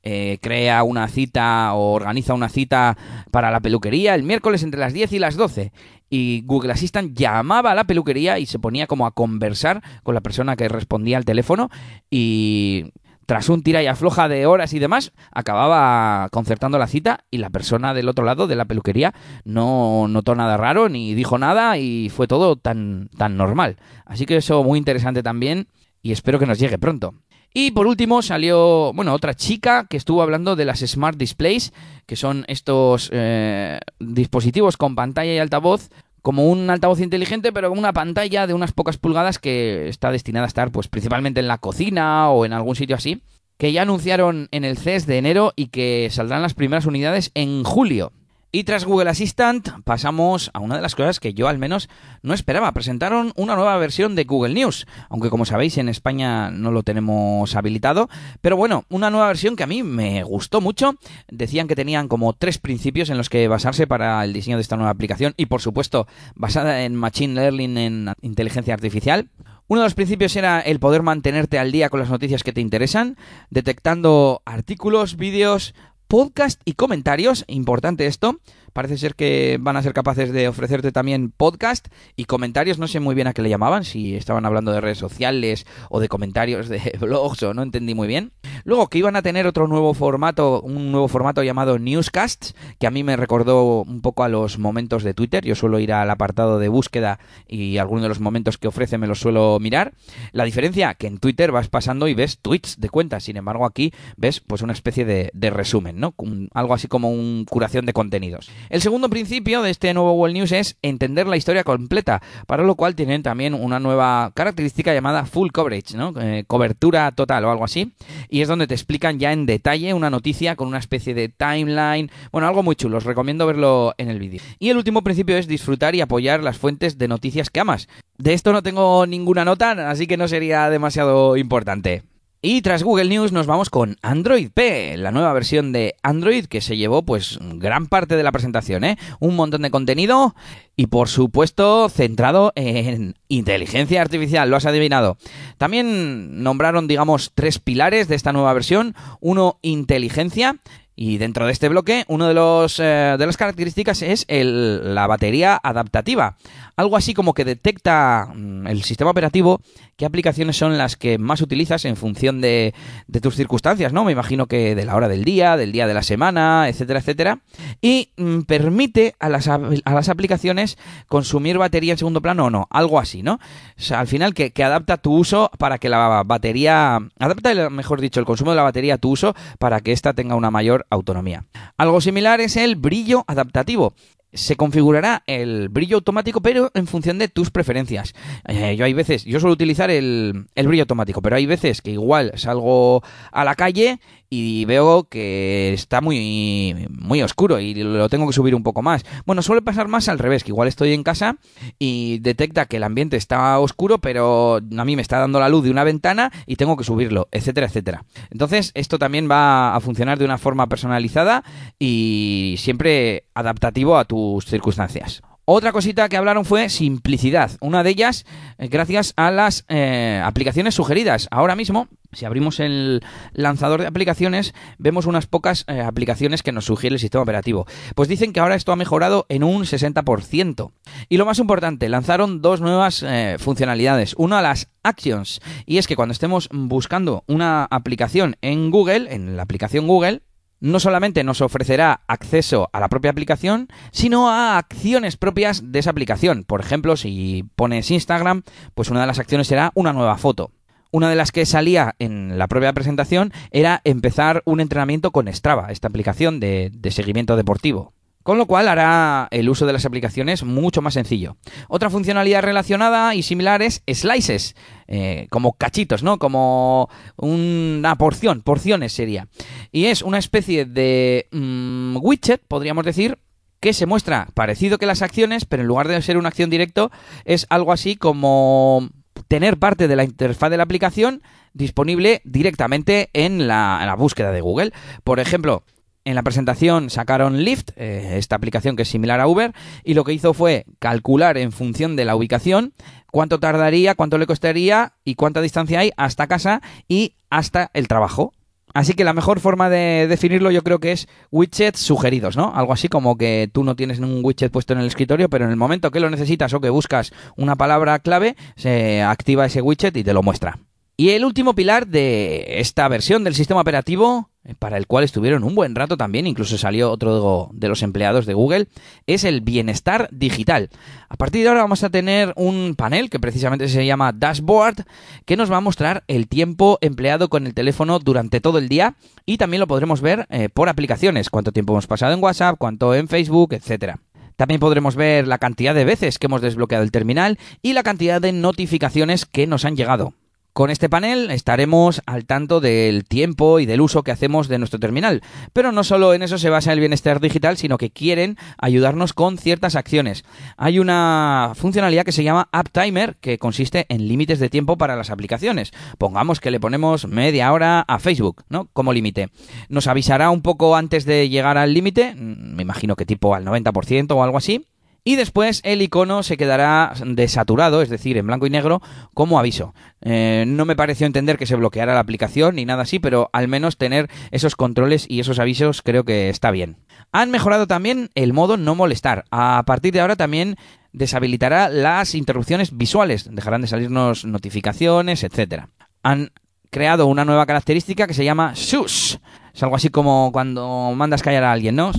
eh, 0.10 0.38
crea 0.42 0.84
una 0.84 1.10
cita 1.10 1.74
o 1.74 1.92
organiza 1.92 2.34
una 2.34 2.48
cita 2.48 2.98
para 3.30 3.52
la 3.52 3.60
peluquería 3.60 4.16
el 4.16 4.24
miércoles 4.24 4.64
entre 4.64 4.80
las 4.80 4.94
10 4.94 5.12
y 5.12 5.20
las 5.20 5.36
12 5.36 5.74
y 6.10 6.44
Google 6.46 6.72
Assistant 6.72 7.14
llamaba 7.14 7.72
a 7.72 7.76
la 7.76 7.84
peluquería 7.84 8.40
y 8.40 8.46
se 8.46 8.58
ponía 8.58 8.88
como 8.88 9.06
a 9.06 9.12
conversar 9.12 9.84
con 10.04 10.16
la 10.16 10.22
persona 10.22 10.56
que 10.56 10.70
respondía 10.70 11.18
al 11.18 11.26
teléfono 11.26 11.70
y 12.10 12.86
tras 13.26 13.50
un 13.50 13.64
tira 13.64 13.84
y 13.84 13.88
afloja 13.88 14.30
de 14.30 14.46
horas 14.46 14.72
y 14.72 14.80
demás, 14.80 15.12
acababa 15.34 16.30
concertando 16.30 16.80
la 16.80 16.88
cita 16.88 17.26
y 17.30 17.40
la 17.40 17.50
persona 17.50 17.94
del 17.94 18.08
otro 18.08 18.24
lado 18.24 18.48
de 18.48 18.56
la 18.56 18.64
peluquería 18.64 19.14
no 19.44 20.08
notó 20.08 20.36
nada 20.36 20.56
raro 20.56 20.88
ni 20.88 21.16
dijo 21.16 21.38
nada 21.38 21.78
y 21.78 22.08
fue 22.08 22.28
todo 22.28 22.56
tan, 22.56 23.10
tan 23.18 23.36
normal. 23.36 23.76
Así 24.06 24.26
que 24.26 24.38
eso 24.38 24.64
muy 24.64 24.80
interesante 24.80 25.22
también 25.22 25.68
y 26.02 26.14
espero 26.14 26.40
que 26.40 26.46
nos 26.46 26.60
llegue 26.60 26.78
pronto. 26.78 27.14
Y 27.54 27.72
por 27.72 27.88
último 27.88 28.22
salió, 28.22 28.92
bueno, 28.94 29.14
otra 29.14 29.34
chica 29.34 29.88
que 29.90 29.98
estuvo 29.98 30.22
hablando 30.22 30.56
de 30.56 30.66
las 30.66 30.80
Smart 30.80 31.18
Displays, 31.18 31.74
que 32.06 32.16
son 32.16 32.46
estos 32.48 33.10
eh, 33.12 33.80
dispositivos 34.00 34.78
con 34.78 34.96
pantalla 34.96 35.34
y 35.34 35.40
altavoz, 35.40 35.90
como 36.22 36.50
un 36.50 36.70
altavoz 36.70 37.00
inteligente, 37.00 37.52
pero 37.52 37.70
con 37.70 37.80
una 37.80 37.94
pantalla 37.94 38.48
de 38.48 38.54
unas 38.54 38.74
pocas 38.74 38.98
pulgadas 38.98 39.40
que 39.40 39.88
está 39.88 40.12
destinada 40.12 40.46
a 40.46 40.48
estar, 40.48 40.72
pues, 40.72 40.88
principalmente 40.88 41.40
en 41.40 41.48
la 41.48 41.58
cocina 41.58 42.30
o 42.30 42.46
en 42.46 42.54
algún 42.54 42.76
sitio 42.76 42.96
así, 42.96 43.22
que 43.58 43.72
ya 43.72 43.84
anunciaron 43.84 44.50
en 44.52 44.64
el 44.64 44.78
CES 44.78 45.08
de 45.08 45.18
enero 45.18 45.54
y 45.56 45.68
que 45.68 46.10
saldrán 46.12 46.42
las 46.42 46.54
primeras 46.54 46.86
unidades 46.86 47.32
en 47.34 47.64
julio. 47.64 48.12
Y 48.50 48.64
tras 48.64 48.86
Google 48.86 49.10
Assistant 49.10 49.70
pasamos 49.84 50.52
a 50.54 50.60
una 50.60 50.78
de 50.78 50.82
las 50.82 50.96
cosas 50.96 51.20
que 51.20 51.34
yo 51.34 51.50
al 51.50 51.58
menos 51.58 51.90
no 52.22 52.34
esperaba. 52.34 52.72
Presentaron 52.72 53.34
una 53.36 53.56
nueva 53.56 53.78
versión 53.78 54.16
de 54.16 54.24
Google 54.24 54.54
News, 54.54 54.88
aunque 55.10 55.30
como 55.30 55.44
sabéis 55.44 55.78
en 55.78 55.90
España 55.90 56.50
no 56.50 56.72
lo 56.72 56.84
tenemos 56.84 57.56
habilitado. 57.56 58.10
Pero 58.40 58.56
bueno, 58.56 58.86
una 58.90 59.10
nueva 59.10 59.28
versión 59.28 59.58
que 59.58 59.64
a 59.64 59.68
mí 59.68 59.84
me 59.84 60.24
gustó 60.24 60.62
mucho. 60.62 60.96
Decían 61.28 61.68
que 61.68 61.76
tenían 61.76 62.08
como 62.08 62.32
tres 62.34 62.58
principios 62.58 63.10
en 63.10 63.18
los 63.18 63.30
que 63.30 63.50
basarse 63.50 63.86
para 63.86 64.24
el 64.24 64.32
diseño 64.32 64.56
de 64.56 64.62
esta 64.62 64.78
nueva 64.78 64.92
aplicación 64.92 65.34
y 65.36 65.48
por 65.48 65.62
supuesto 65.62 66.08
basada 66.36 66.84
en 66.84 66.96
Machine 66.96 67.34
Learning, 67.34 67.78
en 67.78 68.14
inteligencia 68.22 68.74
artificial. 68.74 69.30
Uno 69.68 69.82
de 69.82 69.88
los 69.88 69.96
principios 69.96 70.34
era 70.38 70.62
el 70.62 70.80
poder 70.80 71.04
mantenerte 71.04 71.60
al 71.60 71.74
día 71.74 71.90
con 71.90 72.00
las 72.00 72.10
noticias 72.10 72.44
que 72.44 72.54
te 72.54 72.62
interesan, 72.62 73.18
detectando 73.50 74.42
artículos, 74.46 75.18
vídeos, 75.18 75.76
podcast 76.08 76.62
y 76.66 76.74
comentarios, 76.74 77.44
importante 77.48 78.08
esto, 78.08 78.40
parece 78.74 78.98
ser 78.98 79.16
que 79.16 79.58
van 79.60 79.78
a 79.78 79.84
ser 79.84 79.94
capaces 79.94 80.32
de 80.32 80.48
ofrecerte 80.48 80.92
también 80.92 81.32
podcast 81.36 81.88
y 82.16 82.26
comentarios, 82.26 82.80
no 82.80 82.88
sé 82.88 83.00
muy 83.00 83.16
bien 83.16 83.28
a 83.28 83.34
qué 83.34 83.42
le 83.42 83.50
llamaban, 83.50 83.84
si 83.84 84.16
estaban 84.16 84.46
hablando 84.46 84.72
de 84.72 84.82
redes 84.82 84.98
sociales 84.98 85.66
o 85.90 86.00
de 86.00 86.10
comentarios 86.10 86.70
de 86.70 86.98
blogs 87.00 87.44
o 87.44 87.54
no 87.54 87.64
entendí 87.64 87.96
muy 87.96 88.08
bien. 88.08 88.32
Luego 88.64 88.88
que 88.88 88.98
iban 88.98 89.16
a 89.16 89.22
tener 89.22 89.48
otro 89.48 89.68
nuevo 89.68 89.94
formato, 89.94 90.62
un 90.62 90.92
nuevo 90.92 91.08
formato 91.08 91.44
llamado 91.44 91.80
Newscasts, 91.80 92.56
que 92.80 92.88
a 92.88 92.92
mí 92.92 93.04
me 93.04 93.16
recordó 93.16 93.84
un 93.84 94.02
poco 94.02 94.24
a 94.24 94.30
los 94.30 94.60
momentos 94.60 95.04
de 95.04 95.14
Twitter, 95.14 95.46
yo 95.46 95.56
suelo 95.56 95.80
ir 95.80 95.94
al 95.94 96.10
apartado 96.10 96.60
de 96.60 96.68
búsqueda 96.68 97.20
y 97.48 97.78
algunos 97.78 98.04
de 98.04 98.10
los 98.10 98.20
momentos 98.20 98.58
que 98.58 98.68
ofrece 98.68 98.98
me 98.98 99.08
los 99.08 99.20
suelo 99.20 99.58
mirar. 99.60 99.94
La 100.32 100.44
diferencia 100.44 100.94
que 100.96 101.08
en 101.08 101.18
Twitter 101.18 101.52
vas 101.52 101.70
pasando 101.70 102.08
y 102.08 102.14
ves 102.14 102.40
tweets 102.40 102.80
de 102.80 102.90
cuentas, 102.90 103.24
sin 103.24 103.38
embargo 103.38 103.66
aquí 103.66 103.94
ves 104.16 104.40
pues 104.40 104.62
una 104.62 104.74
especie 104.74 105.06
de, 105.06 105.32
resumen, 105.48 105.98
¿no? 106.00 106.14
Algo 106.54 106.74
así 106.74 106.88
como 106.90 107.10
una 107.10 107.46
curación 107.46 107.86
de 107.86 107.94
contenidos. 107.94 108.50
El 108.70 108.82
segundo 108.82 109.10
principio 109.10 109.62
de 109.62 109.72
este 109.72 109.94
nuevo 109.94 110.14
World 110.14 110.36
News 110.36 110.52
es 110.52 110.78
entender 110.82 111.28
la 111.28 111.38
historia 111.38 111.64
completa, 111.64 112.22
para 112.48 112.64
lo 112.64 112.76
cual 112.76 112.96
tienen 112.96 113.24
también 113.24 113.54
una 113.54 113.80
nueva 113.80 114.32
característica 114.34 114.94
llamada 114.94 115.26
full 115.26 115.52
coverage, 115.52 115.96
¿no? 115.96 116.14
Eh, 116.20 116.44
cobertura 116.48 117.12
total 117.12 117.46
o 117.46 117.52
algo 117.52 117.64
así, 117.64 117.94
y 118.30 118.42
es 118.42 118.48
donde 118.48 118.68
te 118.68 118.74
explican 118.74 119.20
ya 119.20 119.32
en 119.32 119.46
detalle 119.46 119.94
una 119.94 120.10
noticia 120.10 120.56
con 120.56 120.68
una 120.68 120.80
especie 120.80 121.14
de 121.14 121.30
timeline, 121.30 122.12
bueno, 122.32 122.48
algo 122.48 122.64
muy 122.64 122.76
chulo, 122.76 122.98
os 122.98 123.06
recomiendo 123.06 123.48
verlo 123.48 123.94
en 123.98 124.10
el 124.10 124.20
vídeo. 124.20 124.42
Y 124.60 124.70
el 124.70 124.78
último 124.78 125.02
principio 125.02 125.38
es 125.38 125.48
disfrutar 125.48 125.96
y 125.96 126.02
apoyar 126.02 126.44
las 126.44 126.58
fuentes 126.58 126.98
de 126.98 127.08
noticias 127.08 127.50
que 127.50 127.60
amas. 127.60 127.88
De 128.18 128.34
esto 128.34 128.52
no 128.52 128.64
tengo 128.64 129.06
ninguna 129.06 129.46
nota, 129.46 129.90
así 129.90 130.08
que 130.08 130.18
no 130.18 130.28
sería 130.28 130.70
demasiado 130.70 131.38
importante. 131.38 132.04
Y 132.40 132.62
tras 132.62 132.84
Google 132.84 133.10
News 133.10 133.32
nos 133.32 133.48
vamos 133.48 133.72
con 133.72 133.98
Android 134.04 134.52
P, 134.54 134.96
la 134.98 135.12
nueva 135.12 135.34
versión 135.34 135.72
de 135.72 135.96
Android 136.04 136.46
que 136.46 136.62
se 136.62 136.78
llevó 136.78 137.02
pues 137.02 137.40
gran 137.42 137.88
parte 137.88 138.16
de 138.16 138.22
la 138.22 138.32
presentación, 138.32 138.84
¿eh? 138.84 138.98
Un 139.20 139.36
montón 139.36 139.64
de 139.64 139.72
contenido 139.72 140.36
y 140.76 140.86
por 140.86 141.10
supuesto 141.10 141.90
centrado 141.90 142.54
en 142.56 143.16
inteligencia 143.28 144.02
artificial, 144.02 144.52
lo 144.52 144.56
has 144.56 144.68
adivinado. 144.68 145.18
También 145.58 146.44
nombraron 146.44 146.88
digamos 146.88 147.32
tres 147.34 147.58
pilares 147.58 148.08
de 148.08 148.16
esta 148.16 148.34
nueva 148.34 148.54
versión, 148.54 148.94
uno 149.20 149.58
inteligencia, 149.64 150.58
y 151.00 151.20
dentro 151.20 151.46
de 151.46 151.52
este 151.52 151.70
bloque, 151.70 152.06
una 152.08 152.28
de, 152.28 152.34
eh, 152.80 153.16
de 153.20 153.26
las 153.26 153.38
características 153.38 154.02
es 154.02 154.26
el, 154.28 154.96
la 154.96 155.06
batería 155.06 155.60
adaptativa. 155.62 156.38
Algo 156.78 156.96
así 156.96 157.16
como 157.16 157.34
que 157.34 157.44
detecta 157.44 158.32
mm, 158.34 158.68
el 158.68 158.84
sistema 158.84 159.10
operativo 159.10 159.62
qué 159.96 160.06
aplicaciones 160.06 160.56
son 160.56 160.78
las 160.78 160.96
que 160.96 161.18
más 161.18 161.42
utilizas 161.42 161.84
en 161.86 161.96
función 161.96 162.40
de, 162.40 162.76
tus 163.20 163.36
circunstancias, 163.36 163.94
¿no? 163.94 164.04
Me 164.04 164.12
imagino 164.12 164.46
que 164.46 164.76
de 164.76 164.86
la 164.86 164.96
hora 164.96 165.08
del 165.08 165.24
día, 165.24 165.58
del 165.58 165.72
día 165.72 165.88
de 165.88 165.96
la 165.96 166.04
semana, 166.04 166.70
etcétera, 166.70 167.00
etcétera. 167.00 167.40
Y 167.82 168.12
mm, 168.18 168.42
permite 168.42 169.16
a 169.20 169.28
las, 169.28 169.48
a 169.48 169.58
las, 169.58 170.10
aplicaciones 170.10 170.78
consumir 171.08 171.58
batería 171.58 171.94
en 171.94 171.98
segundo 171.98 172.22
plano 172.22 172.46
o 172.46 172.50
no. 172.52 172.68
Algo 172.70 173.00
así, 173.00 173.24
¿no? 173.24 173.34
O 173.34 173.82
sea, 173.82 174.00
al 174.00 174.08
final 174.08 174.36
que, 174.36 174.52
que 174.52 174.64
adapta 174.64 174.98
tu 174.98 175.16
uso 175.16 175.50
para 175.58 175.80
que 175.80 175.90
la 175.90 176.22
batería... 176.24 177.00
Adapta, 177.18 177.72
mejor 177.72 178.02
dicho, 178.02 178.20
el 178.20 178.28
consumo 178.28 178.52
de 178.52 178.58
la 178.58 178.64
batería 178.64 178.94
a 178.94 178.98
tu 179.00 179.10
uso 179.10 179.36
para 179.58 179.80
que 179.82 179.94
ésta 179.94 180.14
tenga 180.14 180.36
una 180.36 180.52
mayor 180.52 180.86
autonomía. 180.92 181.46
Algo 181.76 182.02
similar 182.02 182.40
es 182.40 182.56
el 182.56 182.76
brillo 182.76 183.26
adaptativo. 183.28 183.96
Se 184.34 184.56
configurará 184.56 185.24
el 185.28 185.70
brillo 185.70 185.98
automático, 185.98 186.42
pero 186.42 186.72
en 186.74 186.88
función 186.88 187.18
de 187.18 187.28
tus 187.28 187.50
preferencias. 187.50 188.14
Eh, 188.48 188.76
yo 188.78 188.86
hay 188.86 188.94
veces, 188.94 189.24
yo 189.26 189.40
suelo 189.40 189.54
utilizar 189.54 189.90
el, 189.90 190.48
el, 190.56 190.68
brillo 190.68 190.84
automático, 190.84 191.22
pero 191.22 191.36
hay 191.36 191.46
veces 191.46 191.82
que 191.82 191.92
igual 191.92 192.32
salgo 192.36 193.04
a 193.32 193.44
la 193.46 193.56
calle 193.56 194.00
y 194.30 194.66
veo 194.66 195.04
que 195.04 195.74
está 195.74 196.02
muy, 196.02 196.88
muy 196.90 197.22
oscuro 197.22 197.60
y 197.60 197.74
lo 197.76 198.10
tengo 198.10 198.28
que 198.28 198.34
subir 198.34 198.56
un 198.56 198.64
poco 198.64 198.82
más. 198.82 199.06
Bueno, 199.26 199.42
suele 199.42 199.62
pasar 199.62 199.88
más 199.88 200.10
al 200.10 200.20
revés, 200.20 200.44
que 200.44 200.52
igual 200.52 200.68
estoy 200.68 200.94
en 200.94 201.04
casa 201.04 201.38
y 201.80 202.20
detecta 202.20 202.66
que 202.66 202.78
el 202.78 202.84
ambiente 202.84 203.18
está 203.18 203.60
oscuro, 203.60 204.00
pero 204.00 204.58
a 204.58 204.86
mí 204.86 204.96
me 204.96 205.02
está 205.02 205.20
dando 205.20 205.40
la 205.40 205.50
luz 205.50 205.64
de 205.64 205.72
una 205.72 205.84
ventana 205.84 206.32
y 206.46 206.56
tengo 206.56 206.78
que 206.78 206.84
subirlo, 206.84 207.28
etcétera, 207.32 207.68
etcétera. 207.68 208.06
Entonces, 208.32 208.72
esto 208.74 209.00
también 209.00 209.30
va 209.30 209.76
a 209.76 209.80
funcionar 209.80 210.18
de 210.18 210.26
una 210.26 210.38
forma 210.38 210.68
personalizada 210.68 211.44
y 211.80 212.56
siempre 212.58 213.26
adaptativo 213.34 213.98
a 213.98 214.06
tus 214.06 214.46
circunstancias. 214.46 215.22
Otra 215.50 215.72
cosita 215.72 216.10
que 216.10 216.18
hablaron 216.18 216.44
fue 216.44 216.68
simplicidad. 216.68 217.52
Una 217.62 217.82
de 217.82 217.92
ellas, 217.92 218.26
eh, 218.58 218.68
gracias 218.68 219.14
a 219.16 219.32
las 219.32 219.64
eh, 219.70 220.22
aplicaciones 220.22 220.76
sugeridas. 220.76 221.30
Ahora 221.32 221.56
mismo, 221.56 221.88
si 222.12 222.26
abrimos 222.26 222.60
el 222.60 223.02
lanzador 223.34 223.82
de 223.82 223.88
aplicaciones, 223.88 224.54
vemos 224.78 225.06
unas 225.06 225.28
pocas 225.28 225.66
eh, 225.68 225.82
aplicaciones 225.82 226.44
que 226.44 226.52
nos 226.52 226.66
sugiere 226.66 226.96
el 226.96 227.00
sistema 227.00 227.24
operativo. 227.24 227.66
Pues 227.96 228.10
dicen 228.10 228.34
que 228.34 228.40
ahora 228.40 228.56
esto 228.56 228.72
ha 228.72 228.76
mejorado 228.76 229.26
en 229.30 229.44
un 229.44 229.64
60%. 229.64 230.72
Y 231.10 231.18
lo 231.18 231.26
más 231.26 231.40
importante, 231.40 231.90
lanzaron 231.90 232.42
dos 232.42 232.62
nuevas 232.62 233.06
funcionalidades. 233.40 234.14
Una, 234.18 234.42
las 234.42 234.70
actions. 234.84 235.42
Y 235.66 235.78
es 235.78 235.88
que 235.88 235.96
cuando 235.96 236.14
estemos 236.14 236.50
buscando 236.52 237.24
una 237.28 237.66
aplicación 237.66 238.38
en 238.42 238.72
Google, 238.72 239.14
en 239.14 239.36
la 239.38 239.44
aplicación 239.44 239.88
Google, 239.88 240.22
no 240.60 240.80
solamente 240.80 241.24
nos 241.24 241.42
ofrecerá 241.42 242.02
acceso 242.08 242.70
a 242.74 242.80
la 242.80 242.90
propia 242.90 243.12
aplicación, 243.12 243.68
sino 243.92 244.30
a 244.30 244.58
acciones 244.58 245.18
propias 245.18 245.72
de 245.72 245.80
esa 245.80 245.92
aplicación. 245.92 246.44
Por 246.46 246.62
ejemplo, 246.62 246.96
si 246.98 247.46
pones 247.56 247.92
Instagram, 247.92 248.44
pues 248.74 248.90
una 248.90 249.02
de 249.02 249.08
las 249.08 249.20
acciones 249.20 249.48
será 249.48 249.72
una 249.76 249.94
nueva 249.94 250.18
foto. 250.18 250.52
Una 250.92 251.10
de 251.10 251.16
las 251.16 251.32
que 251.32 251.46
salía 251.46 251.96
en 252.00 252.38
la 252.38 252.48
propia 252.48 252.74
presentación 252.74 253.34
era 253.52 253.82
empezar 253.84 254.42
un 254.46 254.60
entrenamiento 254.60 255.12
con 255.12 255.32
Strava, 255.34 255.72
esta 255.72 255.88
aplicación 255.88 256.40
de, 256.40 256.72
seguimiento 256.90 257.36
deportivo 257.36 257.94
con 258.24 258.38
lo 258.38 258.46
cual 258.46 258.68
hará 258.68 259.30
el 259.32 259.48
uso 259.48 259.66
de 259.66 259.72
las 259.72 259.86
aplicaciones 259.86 260.44
mucho 260.44 260.82
más 260.82 260.96
sencillo. 260.96 261.38
Otra 261.70 261.90
funcionalidad 261.90 262.42
relacionada 262.42 263.16
y 263.16 263.24
similar 263.24 263.62
es 263.62 263.84
slices, 263.90 264.54
eh, 264.86 265.28
como 265.30 265.54
cachitos, 265.54 266.04
¿no? 266.04 266.20
Como 266.20 266.90
una 267.16 267.96
porción, 267.96 268.42
porciones 268.42 268.92
sería. 268.92 269.30
Y 269.72 269.86
es 269.86 270.02
una 270.02 270.18
especie 270.18 270.66
de 270.66 271.30
mm, 271.32 272.00
widget, 272.02 272.42
podríamos 272.46 272.84
decir, 272.84 273.18
que 273.60 273.74
se 273.74 273.86
muestra 273.86 274.28
parecido 274.34 274.78
que 274.78 274.86
las 274.86 275.02
acciones, 275.02 275.46
pero 275.46 275.62
en 275.62 275.68
lugar 275.68 275.88
de 275.88 276.02
ser 276.02 276.18
una 276.18 276.30
acción 276.30 276.50
directo, 276.50 276.92
es 277.26 277.48
algo 277.50 277.72
así 277.72 277.96
como 277.96 278.90
tener 279.28 279.58
parte 279.58 279.88
de 279.88 279.96
la 279.96 280.04
interfaz 280.04 280.50
de 280.50 280.58
la 280.58 280.64
aplicación 280.64 281.22
disponible 281.54 282.22
directamente 282.24 283.10
en 283.14 283.48
la, 283.48 283.96
búsqueda 283.98 284.32
de 284.32 284.42
Google. 284.42 284.74
Por 285.04 285.20
ejemplo, 285.20 285.64
en 286.06 286.16
la 286.16 286.24
presentación 286.24 286.90
sacaron 286.90 287.44
Lyft, 287.44 287.72
eh, 287.76 288.18
esta 288.18 288.36
aplicación 288.36 288.76
que 288.76 288.84
es 288.84 288.90
similar 288.90 289.20
a 289.20 289.28
Uber, 289.28 289.54
y 289.84 289.94
lo 289.94 290.04
que 290.04 290.14
hizo 290.14 290.34
fue 290.34 290.66
calcular 290.80 291.38
en 291.38 291.52
función 291.52 291.96
de 291.96 292.06
la 292.06 292.16
ubicación 292.16 292.74
cuánto 293.12 293.40
tardaría, 293.40 293.96
cuánto 293.96 294.18
le 294.18 294.28
costaría 294.28 294.94
y 295.04 295.16
cuánta 295.16 295.42
distancia 295.42 295.80
hay 295.80 295.92
hasta 295.98 296.28
casa 296.28 296.62
y 296.88 297.16
hasta 297.30 297.72
el 297.74 297.88
trabajo. 297.88 298.34
Así 298.74 298.94
que 298.94 299.04
la 299.04 299.14
mejor 299.14 299.40
forma 299.40 299.70
de 299.70 300.08
definirlo 300.08 300.52
yo 300.52 300.64
creo 300.64 300.80
que 300.80 300.92
es 300.92 301.08
widgets 301.32 301.80
sugeridos, 301.80 302.38
¿no? 302.38 302.54
Algo 302.54 302.74
así 302.74 302.90
como 302.90 303.18
que 303.18 303.50
tú 303.52 303.64
no 303.64 303.76
tienes 303.76 304.00
un 304.00 304.22
widget 304.24 304.52
puesto 304.52 304.74
en 304.74 304.80
el 304.80 304.88
escritorio, 304.88 305.30
pero 305.30 305.46
en 305.46 305.52
el 305.52 305.58
momento 305.58 305.92
que 305.92 306.00
lo 306.00 306.10
necesitas 306.10 306.54
o 306.54 306.62
que 306.62 306.70
buscas 306.70 307.14
una 307.36 307.56
palabra 307.56 308.00
clave, 308.00 308.36
se 308.56 309.02
activa 309.02 309.46
ese 309.46 309.62
widget 309.62 309.96
y 309.98 310.04
te 310.04 310.14
lo 310.14 310.24
muestra. 310.24 310.60
Y 311.00 311.12
el 311.12 311.26
último 311.26 311.54
pilar 311.54 311.86
de 311.86 312.60
esta 312.60 312.88
versión 312.88 313.24
del 313.24 313.36
sistema 313.36 313.62
operativo, 313.62 314.32
para 314.60 314.78
el 314.78 314.88
cual 314.88 315.04
estuvieron 315.04 315.44
un 315.44 315.56
buen 315.56 315.76
rato 315.76 315.98
también, 315.98 316.28
incluso 316.28 316.58
salió 316.58 316.92
otro 316.92 317.50
de 317.54 317.68
los 317.68 317.84
empleados 317.84 318.26
de 318.26 318.34
Google, 318.34 318.68
es 319.06 319.24
el 319.24 319.42
bienestar 319.42 320.10
digital. 320.12 320.70
A 321.10 321.16
partir 321.16 321.44
de 321.44 321.50
ahora 321.50 321.62
vamos 321.62 321.84
a 321.84 321.90
tener 321.90 322.34
un 322.36 322.76
panel 322.76 323.10
que 323.10 323.20
precisamente 323.20 323.68
se 323.68 323.86
llama 323.86 324.12
Dashboard, 324.14 324.86
que 325.26 325.38
nos 325.38 325.52
va 325.52 325.58
a 325.58 325.62
mostrar 325.62 326.04
el 326.08 326.28
tiempo 326.28 326.78
empleado 326.82 327.30
con 327.30 327.48
el 327.48 327.54
teléfono 327.54 328.00
durante 328.00 328.42
todo 328.42 328.58
el 328.58 328.70
día 328.70 328.96
y 329.26 329.38
también 329.38 329.60
lo 329.60 329.68
podremos 329.68 330.02
ver 330.02 330.28
eh, 330.30 330.50
por 330.50 330.70
aplicaciones, 330.70 331.30
cuánto 331.30 331.52
tiempo 331.52 331.74
hemos 331.74 331.88
pasado 331.88 332.14
en 332.14 332.24
WhatsApp, 332.24 332.58
cuánto 332.58 332.96
en 332.96 333.08
Facebook, 333.08 333.54
etcétera. 333.54 334.00
También 334.38 334.60
podremos 334.60 334.96
ver 334.96 335.28
la 335.28 335.40
cantidad 335.40 335.74
de 335.74 335.84
veces 335.84 336.20
que 336.20 336.28
hemos 336.28 336.42
desbloqueado 336.42 336.84
el 336.84 336.92
terminal 336.92 337.40
y 337.64 337.74
la 337.74 337.84
cantidad 337.84 338.22
de 338.22 338.32
notificaciones 338.32 339.26
que 339.26 339.48
nos 339.48 339.66
han 339.66 339.76
llegado. 339.76 340.14
Con 340.58 340.72
este 340.72 340.90
panel 340.90 341.30
estaremos 341.30 342.02
al 342.08 342.26
tanto 342.26 342.60
del 342.60 343.06
tiempo 343.06 343.60
y 343.60 343.68
del 343.68 343.80
uso 343.80 344.02
que 344.02 344.10
hacemos 344.10 344.48
de 344.48 344.58
nuestro 344.58 344.80
terminal, 344.80 345.22
pero 345.54 345.72
no 345.72 345.84
solo 345.84 346.16
en 346.16 346.24
eso 346.24 346.40
se 346.40 346.50
basa 346.50 346.74
el 346.74 346.80
bienestar 346.80 347.20
digital, 347.20 347.58
sino 347.58 347.78
que 347.78 347.92
quieren 347.92 348.38
ayudarnos 348.58 349.14
con 349.14 349.38
ciertas 349.38 349.76
acciones. 349.76 350.26
Hay 350.58 350.80
una 350.80 351.52
funcionalidad 351.54 352.06
que 352.06 352.12
se 352.12 352.24
llama 352.24 352.50
App 352.52 352.70
Timer, 352.72 353.18
que 353.18 353.38
consiste 353.38 353.86
en 353.90 354.08
límites 354.08 354.40
de 354.40 354.50
tiempo 354.50 354.80
para 354.80 354.96
las 354.96 355.12
aplicaciones. 355.12 355.74
Pongamos 356.00 356.40
que 356.40 356.50
le 356.50 356.60
ponemos 356.60 357.06
media 357.06 357.54
hora 357.54 357.82
a 357.82 358.00
Facebook, 358.00 358.44
¿no? 358.50 358.68
Como 358.74 358.94
límite. 358.94 359.30
Nos 359.70 359.86
avisará 359.86 360.32
un 360.32 360.42
poco 360.42 360.76
antes 360.76 361.06
de 361.06 361.30
llegar 361.30 361.60
al 361.60 361.76
límite, 361.76 362.16
mm, 362.16 362.56
me 362.56 362.64
imagino 362.64 362.96
que 362.96 363.06
tipo 363.06 363.36
al 363.36 363.46
90% 363.46 364.16
o 364.16 364.24
algo 364.24 364.40
así 364.40 364.66
y 365.08 365.16
después 365.16 365.62
el 365.64 365.82
icono 365.82 366.22
se 366.22 366.36
quedará 366.36 366.92
desaturado, 367.06 367.82
es 367.82 367.88
decir, 367.88 368.18
en 368.18 368.28
blanco 368.28 368.46
y 368.46 368.50
negro, 368.50 368.82
como 369.14 369.40
aviso. 369.40 369.74
Eh, 370.02 370.44
no 370.46 370.66
me 370.66 370.76
pareció 370.76 371.08
entender 371.08 371.38
que 371.38 371.46
se 371.46 371.56
bloqueara 371.56 371.94
la 371.94 372.02
aplicación 372.02 372.56
ni 372.56 372.66
nada 372.66 372.82
así, 372.84 373.00
pero 373.00 373.30
al 373.32 373.48
menos 373.48 373.78
tener 373.78 374.10
esos 374.32 374.58
controles 374.58 375.06
y 375.08 375.22
esos 375.22 375.40
avisos 375.40 375.82
creo 375.82 376.04
que 376.04 376.28
está 376.28 376.52
bien. 376.52 376.80
Han 377.14 377.32
mejorado 377.32 377.68
también 377.68 378.10
el 378.16 378.34
modo 378.34 378.58
no 378.58 378.76
molestar. 378.76 379.24
A 379.32 379.64
partir 379.66 379.94
de 379.94 380.02
ahora 380.02 380.18
también 380.18 380.58
deshabilitará 380.92 381.70
las 381.70 382.14
interrupciones 382.14 382.76
visuales, 382.76 383.34
dejarán 383.34 383.62
de 383.62 383.68
salirnos 383.68 384.26
notificaciones, 384.26 385.24
etc. 385.24 385.68
Han 386.04 386.34
creado 386.70 387.06
una 387.06 387.24
nueva 387.24 387.46
característica 387.46 388.08
que 388.08 388.14
se 388.14 388.26
llama 388.26 388.58
SUS. 388.58 389.22
Es 389.54 389.64
algo 389.64 389.78
así 389.78 389.88
como 389.88 390.32
cuando 390.34 390.92
mandas 390.98 391.24
callar 391.24 391.46
a 391.46 391.54
alguien, 391.54 391.78
¿no? 391.78 391.94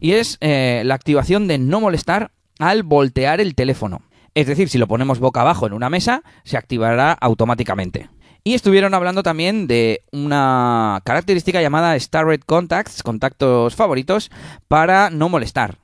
Y 0.00 0.12
es 0.12 0.38
eh, 0.40 0.82
la 0.84 0.94
activación 0.94 1.48
de 1.48 1.58
no 1.58 1.80
molestar 1.80 2.30
al 2.58 2.82
voltear 2.82 3.40
el 3.40 3.54
teléfono. 3.54 4.02
Es 4.34 4.46
decir, 4.46 4.68
si 4.68 4.78
lo 4.78 4.86
ponemos 4.86 5.18
boca 5.18 5.40
abajo 5.40 5.66
en 5.66 5.72
una 5.72 5.90
mesa, 5.90 6.22
se 6.44 6.56
activará 6.56 7.12
automáticamente. 7.12 8.10
Y 8.44 8.54
estuvieron 8.54 8.94
hablando 8.94 9.22
también 9.22 9.66
de 9.66 10.02
una 10.12 11.00
característica 11.04 11.60
llamada 11.60 11.98
Starred 11.98 12.42
Contacts, 12.46 13.02
contactos 13.02 13.74
favoritos, 13.74 14.30
para 14.68 15.10
no 15.10 15.28
molestar. 15.28 15.78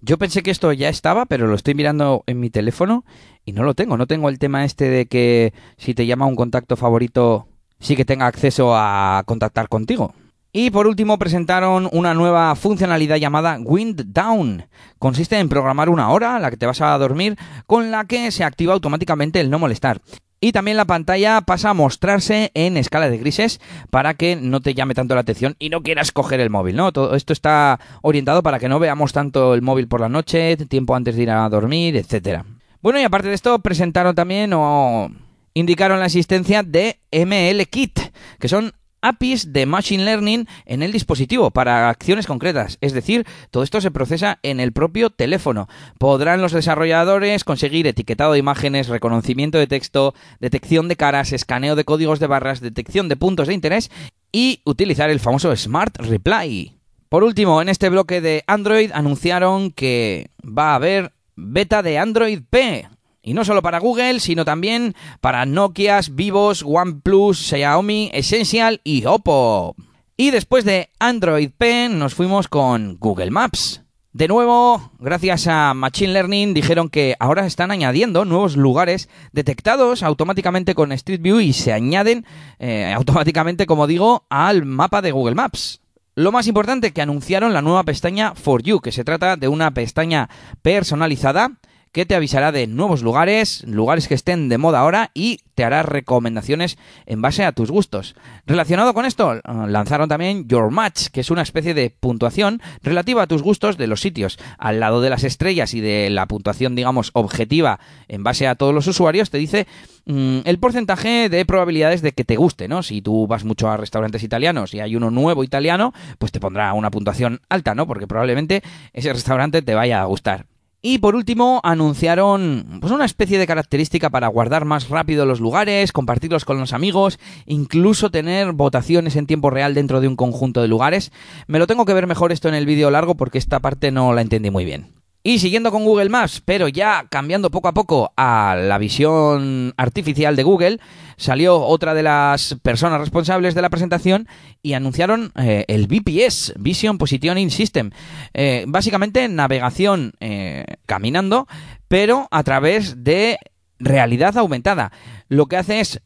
Yo 0.00 0.18
pensé 0.18 0.42
que 0.42 0.50
esto 0.50 0.72
ya 0.72 0.88
estaba, 0.88 1.26
pero 1.26 1.46
lo 1.46 1.54
estoy 1.54 1.74
mirando 1.74 2.24
en 2.26 2.40
mi 2.40 2.50
teléfono 2.50 3.04
y 3.44 3.52
no 3.52 3.62
lo 3.62 3.74
tengo. 3.74 3.96
No 3.96 4.06
tengo 4.06 4.28
el 4.28 4.38
tema 4.38 4.64
este 4.64 4.90
de 4.90 5.06
que 5.06 5.54
si 5.76 5.94
te 5.94 6.04
llama 6.04 6.26
un 6.26 6.36
contacto 6.36 6.76
favorito, 6.76 7.48
sí 7.80 7.96
que 7.96 8.04
tenga 8.04 8.26
acceso 8.26 8.76
a 8.76 9.22
contactar 9.24 9.68
contigo. 9.68 10.14
Y 10.52 10.70
por 10.70 10.86
último 10.86 11.18
presentaron 11.18 11.88
una 11.92 12.14
nueva 12.14 12.54
funcionalidad 12.56 13.16
llamada 13.16 13.58
Wind 13.60 14.12
Down. 14.12 14.66
Consiste 14.98 15.38
en 15.38 15.48
programar 15.48 15.90
una 15.90 16.10
hora 16.10 16.36
a 16.36 16.38
la 16.38 16.50
que 16.50 16.56
te 16.56 16.66
vas 16.66 16.80
a 16.80 16.96
dormir 16.96 17.36
con 17.66 17.90
la 17.90 18.06
que 18.06 18.30
se 18.30 18.44
activa 18.44 18.72
automáticamente 18.72 19.40
el 19.40 19.50
no 19.50 19.58
molestar. 19.58 20.00
Y 20.40 20.52
también 20.52 20.76
la 20.76 20.84
pantalla 20.84 21.40
pasa 21.40 21.70
a 21.70 21.74
mostrarse 21.74 22.52
en 22.54 22.76
escala 22.76 23.10
de 23.10 23.18
grises 23.18 23.60
para 23.90 24.14
que 24.14 24.36
no 24.36 24.60
te 24.60 24.72
llame 24.72 24.94
tanto 24.94 25.14
la 25.14 25.22
atención 25.22 25.56
y 25.58 25.68
no 25.68 25.82
quieras 25.82 26.12
coger 26.12 26.38
el 26.40 26.48
móvil, 26.48 26.76
¿no? 26.76 26.92
Todo 26.92 27.16
esto 27.16 27.32
está 27.32 27.80
orientado 28.02 28.42
para 28.42 28.60
que 28.60 28.68
no 28.68 28.78
veamos 28.78 29.12
tanto 29.12 29.54
el 29.54 29.62
móvil 29.62 29.88
por 29.88 30.00
la 30.00 30.08
noche, 30.08 30.56
tiempo 30.56 30.94
antes 30.94 31.16
de 31.16 31.24
ir 31.24 31.30
a 31.30 31.48
dormir, 31.48 31.96
etcétera. 31.96 32.44
Bueno, 32.80 33.00
y 33.00 33.02
aparte 33.02 33.28
de 33.28 33.34
esto 33.34 33.58
presentaron 33.58 34.14
también 34.14 34.52
o 34.54 35.10
indicaron 35.54 35.98
la 35.98 36.06
existencia 36.06 36.62
de 36.62 37.00
ML 37.10 37.66
Kit, 37.66 37.98
que 38.38 38.48
son 38.48 38.72
APIs 39.02 39.52
de 39.52 39.66
Machine 39.66 40.04
Learning 40.04 40.46
en 40.66 40.82
el 40.82 40.92
dispositivo 40.92 41.50
para 41.50 41.88
acciones 41.88 42.26
concretas. 42.26 42.78
Es 42.80 42.92
decir, 42.92 43.26
todo 43.50 43.62
esto 43.62 43.80
se 43.80 43.90
procesa 43.90 44.38
en 44.42 44.60
el 44.60 44.72
propio 44.72 45.10
teléfono. 45.10 45.68
Podrán 45.98 46.42
los 46.42 46.52
desarrolladores 46.52 47.44
conseguir 47.44 47.86
etiquetado 47.86 48.32
de 48.32 48.38
imágenes, 48.38 48.88
reconocimiento 48.88 49.58
de 49.58 49.66
texto, 49.66 50.14
detección 50.40 50.88
de 50.88 50.96
caras, 50.96 51.32
escaneo 51.32 51.76
de 51.76 51.84
códigos 51.84 52.20
de 52.20 52.26
barras, 52.26 52.60
detección 52.60 53.08
de 53.08 53.16
puntos 53.16 53.48
de 53.48 53.54
interés 53.54 53.90
y 54.32 54.60
utilizar 54.64 55.10
el 55.10 55.20
famoso 55.20 55.54
Smart 55.56 55.96
Reply. 55.98 56.74
Por 57.08 57.24
último, 57.24 57.62
en 57.62 57.70
este 57.70 57.88
bloque 57.88 58.20
de 58.20 58.44
Android 58.46 58.90
anunciaron 58.92 59.70
que 59.70 60.30
va 60.44 60.72
a 60.72 60.74
haber 60.74 61.12
beta 61.36 61.82
de 61.82 61.98
Android 61.98 62.42
P, 62.50 62.86
y 63.28 63.34
no 63.34 63.44
solo 63.44 63.60
para 63.60 63.78
Google, 63.78 64.20
sino 64.20 64.46
también 64.46 64.94
para 65.20 65.44
Nokia, 65.44 66.00
Vivos, 66.10 66.64
OnePlus, 66.66 67.38
Xiaomi, 67.38 68.10
Essential 68.14 68.80
y 68.84 69.04
Oppo. 69.04 69.76
Y 70.16 70.30
después 70.30 70.64
de 70.64 70.88
Android 70.98 71.50
P 71.50 71.90
nos 71.90 72.14
fuimos 72.14 72.48
con 72.48 72.96
Google 72.98 73.30
Maps. 73.30 73.82
De 74.14 74.28
nuevo, 74.28 74.92
gracias 74.98 75.46
a 75.46 75.74
Machine 75.74 76.14
Learning, 76.14 76.54
dijeron 76.54 76.88
que 76.88 77.16
ahora 77.20 77.44
están 77.44 77.70
añadiendo 77.70 78.24
nuevos 78.24 78.56
lugares 78.56 79.10
detectados 79.32 80.02
automáticamente 80.02 80.74
con 80.74 80.90
Street 80.92 81.20
View 81.20 81.40
y 81.40 81.52
se 81.52 81.74
añaden 81.74 82.24
eh, 82.58 82.94
automáticamente, 82.96 83.66
como 83.66 83.86
digo, 83.86 84.24
al 84.30 84.64
mapa 84.64 85.02
de 85.02 85.12
Google 85.12 85.34
Maps. 85.34 85.82
Lo 86.14 86.32
más 86.32 86.46
importante 86.46 86.92
que 86.94 87.02
anunciaron 87.02 87.52
la 87.52 87.60
nueva 87.60 87.84
pestaña 87.84 88.34
For 88.34 88.62
You, 88.62 88.80
que 88.80 88.90
se 88.90 89.04
trata 89.04 89.36
de 89.36 89.48
una 89.48 89.72
pestaña 89.72 90.30
personalizada 90.62 91.58
que 91.92 92.06
te 92.06 92.14
avisará 92.14 92.52
de 92.52 92.66
nuevos 92.66 93.02
lugares, 93.02 93.64
lugares 93.66 94.08
que 94.08 94.14
estén 94.14 94.48
de 94.48 94.58
moda 94.58 94.80
ahora 94.80 95.10
y 95.14 95.40
te 95.54 95.64
hará 95.64 95.82
recomendaciones 95.82 96.78
en 97.06 97.20
base 97.20 97.44
a 97.44 97.52
tus 97.52 97.70
gustos. 97.70 98.14
Relacionado 98.46 98.94
con 98.94 99.04
esto, 99.04 99.34
eh, 99.34 99.40
lanzaron 99.66 100.08
también 100.08 100.46
Your 100.46 100.70
Match, 100.70 101.08
que 101.08 101.20
es 101.20 101.30
una 101.30 101.42
especie 101.42 101.74
de 101.74 101.90
puntuación 101.90 102.62
relativa 102.82 103.22
a 103.22 103.26
tus 103.26 103.42
gustos 103.42 103.76
de 103.76 103.88
los 103.88 104.00
sitios. 104.00 104.38
Al 104.58 104.80
lado 104.80 105.00
de 105.00 105.10
las 105.10 105.24
estrellas 105.24 105.74
y 105.74 105.80
de 105.80 106.10
la 106.10 106.26
puntuación, 106.26 106.76
digamos, 106.76 107.10
objetiva 107.14 107.80
en 108.06 108.22
base 108.22 108.46
a 108.46 108.54
todos 108.54 108.74
los 108.74 108.86
usuarios, 108.86 109.30
te 109.30 109.38
dice 109.38 109.66
mm, 110.06 110.40
el 110.44 110.58
porcentaje 110.58 111.28
de 111.28 111.44
probabilidades 111.44 112.02
de 112.02 112.12
que 112.12 112.24
te 112.24 112.36
guste, 112.36 112.68
¿no? 112.68 112.82
Si 112.82 113.02
tú 113.02 113.26
vas 113.26 113.44
mucho 113.44 113.68
a 113.68 113.76
restaurantes 113.76 114.22
italianos 114.22 114.74
y 114.74 114.80
hay 114.80 114.94
uno 114.94 115.10
nuevo 115.10 115.42
italiano, 115.42 115.92
pues 116.18 116.32
te 116.32 116.40
pondrá 116.40 116.72
una 116.74 116.90
puntuación 116.90 117.40
alta, 117.48 117.74
¿no? 117.74 117.86
Porque 117.86 118.06
probablemente 118.06 118.62
ese 118.92 119.12
restaurante 119.12 119.62
te 119.62 119.74
vaya 119.74 120.02
a 120.02 120.04
gustar. 120.04 120.46
Y 120.80 120.98
por 120.98 121.16
último, 121.16 121.60
anunciaron 121.64 122.78
pues, 122.80 122.92
una 122.92 123.04
especie 123.04 123.38
de 123.38 123.48
característica 123.48 124.10
para 124.10 124.28
guardar 124.28 124.64
más 124.64 124.88
rápido 124.88 125.26
los 125.26 125.40
lugares, 125.40 125.90
compartirlos 125.90 126.44
con 126.44 126.58
los 126.58 126.72
amigos, 126.72 127.18
incluso 127.46 128.10
tener 128.10 128.52
votaciones 128.52 129.16
en 129.16 129.26
tiempo 129.26 129.50
real 129.50 129.74
dentro 129.74 130.00
de 130.00 130.06
un 130.06 130.14
conjunto 130.14 130.62
de 130.62 130.68
lugares. 130.68 131.10
Me 131.48 131.58
lo 131.58 131.66
tengo 131.66 131.84
que 131.84 131.94
ver 131.94 132.06
mejor 132.06 132.30
esto 132.30 132.48
en 132.48 132.54
el 132.54 132.66
vídeo 132.66 132.90
largo 132.90 133.16
porque 133.16 133.38
esta 133.38 133.58
parte 133.58 133.90
no 133.90 134.12
la 134.12 134.22
entendí 134.22 134.50
muy 134.50 134.64
bien. 134.64 134.97
Y 135.28 135.40
siguiendo 135.40 135.70
con 135.70 135.84
Google 135.84 136.08
Maps, 136.08 136.40
pero 136.42 136.68
ya 136.68 137.04
cambiando 137.10 137.50
poco 137.50 137.68
a 137.68 137.74
poco 137.74 138.14
a 138.16 138.56
la 138.58 138.78
visión 138.78 139.74
artificial 139.76 140.36
de 140.36 140.42
Google, 140.42 140.80
salió 141.18 141.60
otra 141.60 141.92
de 141.92 142.02
las 142.02 142.56
personas 142.62 142.98
responsables 142.98 143.54
de 143.54 143.60
la 143.60 143.68
presentación 143.68 144.26
y 144.62 144.72
anunciaron 144.72 145.32
eh, 145.34 145.66
el 145.68 145.86
VPS, 145.86 146.54
Vision 146.58 146.96
Positioning 146.96 147.50
System. 147.50 147.90
Eh, 148.32 148.64
básicamente 148.68 149.28
navegación 149.28 150.14
eh, 150.20 150.64
caminando, 150.86 151.46
pero 151.88 152.26
a 152.30 152.42
través 152.42 153.04
de 153.04 153.38
realidad 153.78 154.38
aumentada. 154.38 154.92
Lo 155.28 155.44
que 155.44 155.58
hace 155.58 155.80
es 155.80 156.00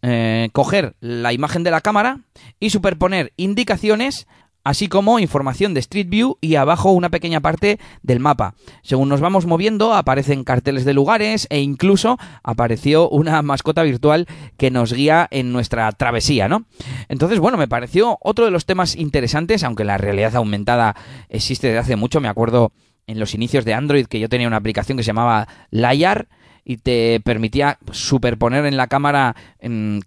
coger 0.50 0.96
la 0.98 1.32
imagen 1.32 1.62
de 1.62 1.70
la 1.70 1.80
cámara 1.80 2.18
y 2.58 2.70
superponer 2.70 3.32
indicaciones 3.36 4.26
así 4.64 4.88
como 4.88 5.18
información 5.18 5.74
de 5.74 5.80
Street 5.80 6.08
View 6.08 6.38
y 6.40 6.56
abajo 6.56 6.92
una 6.92 7.10
pequeña 7.10 7.40
parte 7.40 7.78
del 8.02 8.20
mapa. 8.20 8.54
Según 8.82 9.08
nos 9.08 9.20
vamos 9.20 9.46
moviendo, 9.46 9.94
aparecen 9.94 10.44
carteles 10.44 10.84
de 10.84 10.94
lugares 10.94 11.46
e 11.50 11.60
incluso 11.60 12.18
apareció 12.42 13.08
una 13.08 13.42
mascota 13.42 13.82
virtual 13.82 14.26
que 14.56 14.70
nos 14.70 14.92
guía 14.92 15.28
en 15.30 15.52
nuestra 15.52 15.90
travesía, 15.92 16.48
¿no? 16.48 16.64
Entonces, 17.08 17.38
bueno, 17.38 17.58
me 17.58 17.68
pareció 17.68 18.18
otro 18.20 18.44
de 18.44 18.50
los 18.50 18.66
temas 18.66 18.96
interesantes, 18.96 19.64
aunque 19.64 19.84
la 19.84 19.98
realidad 19.98 20.36
aumentada 20.36 20.96
existe 21.28 21.68
desde 21.68 21.80
hace 21.80 21.96
mucho, 21.96 22.20
me 22.20 22.28
acuerdo 22.28 22.72
en 23.06 23.18
los 23.18 23.34
inicios 23.34 23.64
de 23.64 23.74
Android 23.74 24.06
que 24.06 24.20
yo 24.20 24.28
tenía 24.28 24.46
una 24.46 24.56
aplicación 24.56 24.96
que 24.96 25.02
se 25.02 25.08
llamaba 25.08 25.48
Layar 25.70 26.28
y 26.64 26.76
te 26.76 27.20
permitía 27.20 27.78
superponer 27.90 28.66
en 28.66 28.76
la 28.76 28.86
cámara 28.86 29.34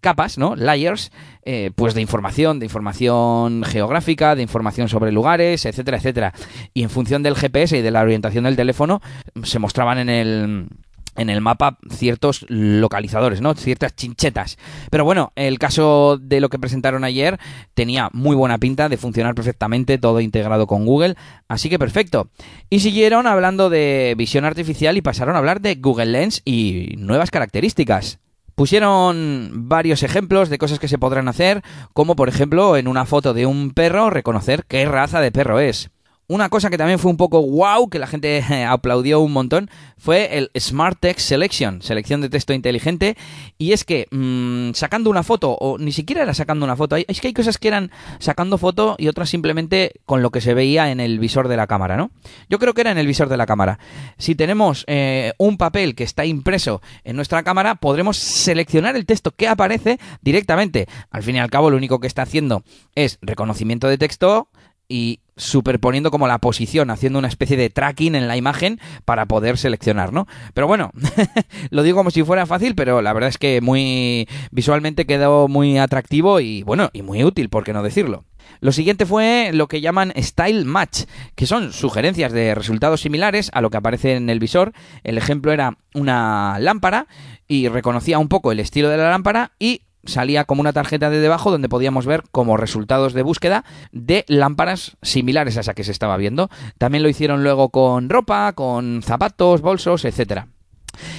capas, 0.01 0.37
¿no? 0.37 0.55
Layers, 0.55 1.11
eh, 1.43 1.71
pues 1.75 1.93
de 1.93 2.01
información, 2.01 2.59
de 2.59 2.65
información 2.65 3.63
geográfica, 3.63 4.35
de 4.35 4.41
información 4.41 4.89
sobre 4.89 5.11
lugares, 5.11 5.65
etcétera, 5.65 5.97
etcétera. 5.97 6.33
Y 6.73 6.83
en 6.83 6.89
función 6.89 7.23
del 7.23 7.35
GPS 7.35 7.77
y 7.77 7.81
de 7.81 7.91
la 7.91 8.01
orientación 8.01 8.45
del 8.45 8.55
teléfono, 8.55 9.01
se 9.43 9.59
mostraban 9.59 9.97
en 9.97 10.09
el 10.09 10.67
en 11.15 11.29
el 11.29 11.41
mapa 11.41 11.77
ciertos 11.89 12.45
localizadores, 12.49 13.41
¿no? 13.41 13.55
Ciertas 13.55 13.95
chinchetas. 13.95 14.57
Pero 14.89 15.05
bueno, 15.05 15.31
el 15.35 15.59
caso 15.59 16.17
de 16.21 16.39
lo 16.39 16.49
que 16.49 16.59
presentaron 16.59 17.03
ayer 17.03 17.39
tenía 17.73 18.09
muy 18.13 18.35
buena 18.35 18.57
pinta 18.57 18.89
de 18.89 18.97
funcionar 18.97 19.35
perfectamente, 19.35 19.97
todo 19.97 20.19
integrado 20.19 20.67
con 20.67 20.85
Google, 20.85 21.15
así 21.47 21.69
que 21.69 21.79
perfecto. 21.79 22.29
Y 22.69 22.79
siguieron 22.79 23.27
hablando 23.27 23.69
de 23.69 24.15
visión 24.17 24.45
artificial 24.45 24.97
y 24.97 25.01
pasaron 25.01 25.35
a 25.35 25.39
hablar 25.39 25.61
de 25.61 25.75
Google 25.75 26.07
Lens 26.07 26.41
y 26.45 26.95
nuevas 26.97 27.31
características. 27.31 28.19
Pusieron 28.55 29.67
varios 29.67 30.01
ejemplos 30.03 30.49
de 30.49 30.57
cosas 30.57 30.79
que 30.79 30.87
se 30.87 30.97
podrán 30.97 31.27
hacer, 31.27 31.61
como 31.93 32.15
por 32.15 32.29
ejemplo 32.29 32.77
en 32.77 32.87
una 32.87 33.05
foto 33.05 33.33
de 33.33 33.45
un 33.45 33.71
perro 33.71 34.09
reconocer 34.09 34.63
qué 34.65 34.85
raza 34.85 35.19
de 35.19 35.31
perro 35.31 35.59
es. 35.59 35.89
Una 36.27 36.49
cosa 36.49 36.71
que 36.71 36.77
también 36.77 36.97
fue 36.97 37.11
un 37.11 37.17
poco 37.17 37.41
wow, 37.41 37.87
que 37.87 37.99
la 37.99 38.07
gente 38.07 38.43
aplaudió 38.67 39.19
un 39.19 39.31
montón, 39.31 39.69
fue 39.97 40.37
el 40.37 40.49
Smart 40.57 40.97
Text 40.99 41.27
Selection, 41.27 41.83
selección 41.83 42.19
de 42.21 42.29
texto 42.29 42.51
inteligente. 42.53 43.15
Y 43.59 43.73
es 43.73 43.83
que 43.83 44.07
mmm, 44.09 44.71
sacando 44.73 45.11
una 45.11 45.21
foto, 45.21 45.51
o 45.51 45.77
ni 45.77 45.91
siquiera 45.91 46.23
era 46.23 46.33
sacando 46.33 46.65
una 46.65 46.75
foto, 46.75 46.95
es 46.95 47.21
que 47.21 47.27
hay 47.27 47.33
cosas 47.33 47.59
que 47.59 47.67
eran 47.67 47.91
sacando 48.17 48.57
foto 48.57 48.95
y 48.97 49.07
otras 49.07 49.29
simplemente 49.29 49.93
con 50.05 50.23
lo 50.23 50.31
que 50.31 50.41
se 50.41 50.55
veía 50.55 50.91
en 50.91 50.99
el 50.99 51.19
visor 51.19 51.47
de 51.47 51.57
la 51.57 51.67
cámara, 51.67 51.95
¿no? 51.95 52.09
Yo 52.49 52.57
creo 52.57 52.73
que 52.73 52.81
era 52.81 52.91
en 52.91 52.97
el 52.97 53.05
visor 53.05 53.29
de 53.29 53.37
la 53.37 53.45
cámara. 53.45 53.77
Si 54.17 54.33
tenemos 54.33 54.83
eh, 54.87 55.33
un 55.37 55.57
papel 55.57 55.93
que 55.93 56.03
está 56.03 56.25
impreso 56.25 56.81
en 57.03 57.15
nuestra 57.15 57.43
cámara, 57.43 57.75
podremos 57.75 58.17
seleccionar 58.17 58.95
el 58.95 59.05
texto 59.05 59.29
que 59.29 59.47
aparece 59.47 59.99
directamente. 60.21 60.87
Al 61.11 61.21
fin 61.21 61.35
y 61.35 61.39
al 61.39 61.51
cabo, 61.51 61.69
lo 61.69 61.77
único 61.77 61.99
que 61.99 62.07
está 62.07 62.23
haciendo 62.23 62.63
es 62.95 63.19
reconocimiento 63.21 63.87
de 63.87 63.99
texto 63.99 64.49
y 64.87 65.19
superponiendo 65.37 66.11
como 66.11 66.27
la 66.27 66.39
posición, 66.39 66.89
haciendo 66.89 67.19
una 67.19 67.27
especie 67.27 67.57
de 67.57 67.69
tracking 67.69 68.15
en 68.15 68.27
la 68.27 68.37
imagen 68.37 68.79
para 69.03 69.25
poder 69.25 69.57
seleccionar, 69.57 70.13
¿no? 70.13 70.27
Pero 70.53 70.67
bueno, 70.67 70.91
lo 71.69 71.83
digo 71.83 71.97
como 71.97 72.11
si 72.11 72.23
fuera 72.23 72.45
fácil, 72.45 72.75
pero 72.75 73.01
la 73.01 73.13
verdad 73.13 73.29
es 73.29 73.37
que 73.37 73.61
muy 73.61 74.27
visualmente 74.51 75.05
quedó 75.05 75.47
muy 75.47 75.77
atractivo 75.77 76.39
y 76.39 76.63
bueno, 76.63 76.89
y 76.93 77.01
muy 77.01 77.23
útil, 77.23 77.49
por 77.49 77.63
qué 77.63 77.73
no 77.73 77.83
decirlo. 77.83 78.25
Lo 78.61 78.71
siguiente 78.71 79.05
fue 79.05 79.51
lo 79.53 79.67
que 79.67 79.81
llaman 79.81 80.13
Style 80.17 80.65
Match, 80.65 81.03
que 81.35 81.47
son 81.47 81.73
sugerencias 81.73 82.31
de 82.31 82.55
resultados 82.55 83.01
similares 83.01 83.49
a 83.53 83.61
lo 83.61 83.69
que 83.69 83.77
aparece 83.77 84.15
en 84.15 84.29
el 84.29 84.39
visor. 84.39 84.71
El 85.03 85.17
ejemplo 85.17 85.51
era 85.51 85.77
una 85.93 86.57
lámpara 86.59 87.07
y 87.47 87.67
reconocía 87.67 88.19
un 88.19 88.27
poco 88.27 88.51
el 88.51 88.59
estilo 88.59 88.89
de 88.89 88.97
la 88.97 89.09
lámpara 89.09 89.51
y 89.59 89.81
salía 90.05 90.45
como 90.45 90.61
una 90.61 90.73
tarjeta 90.73 91.09
de 91.09 91.19
debajo 91.19 91.51
donde 91.51 91.69
podíamos 91.69 92.05
ver 92.05 92.23
como 92.31 92.57
resultados 92.57 93.13
de 93.13 93.23
búsqueda 93.23 93.65
de 93.91 94.25
lámparas 94.27 94.97
similares 95.01 95.57
a 95.57 95.61
esa 95.61 95.73
que 95.73 95.83
se 95.83 95.91
estaba 95.91 96.17
viendo. 96.17 96.49
También 96.77 97.03
lo 97.03 97.09
hicieron 97.09 97.43
luego 97.43 97.69
con 97.69 98.09
ropa, 98.09 98.53
con 98.53 99.01
zapatos, 99.03 99.61
bolsos, 99.61 100.05
etcétera. 100.05 100.47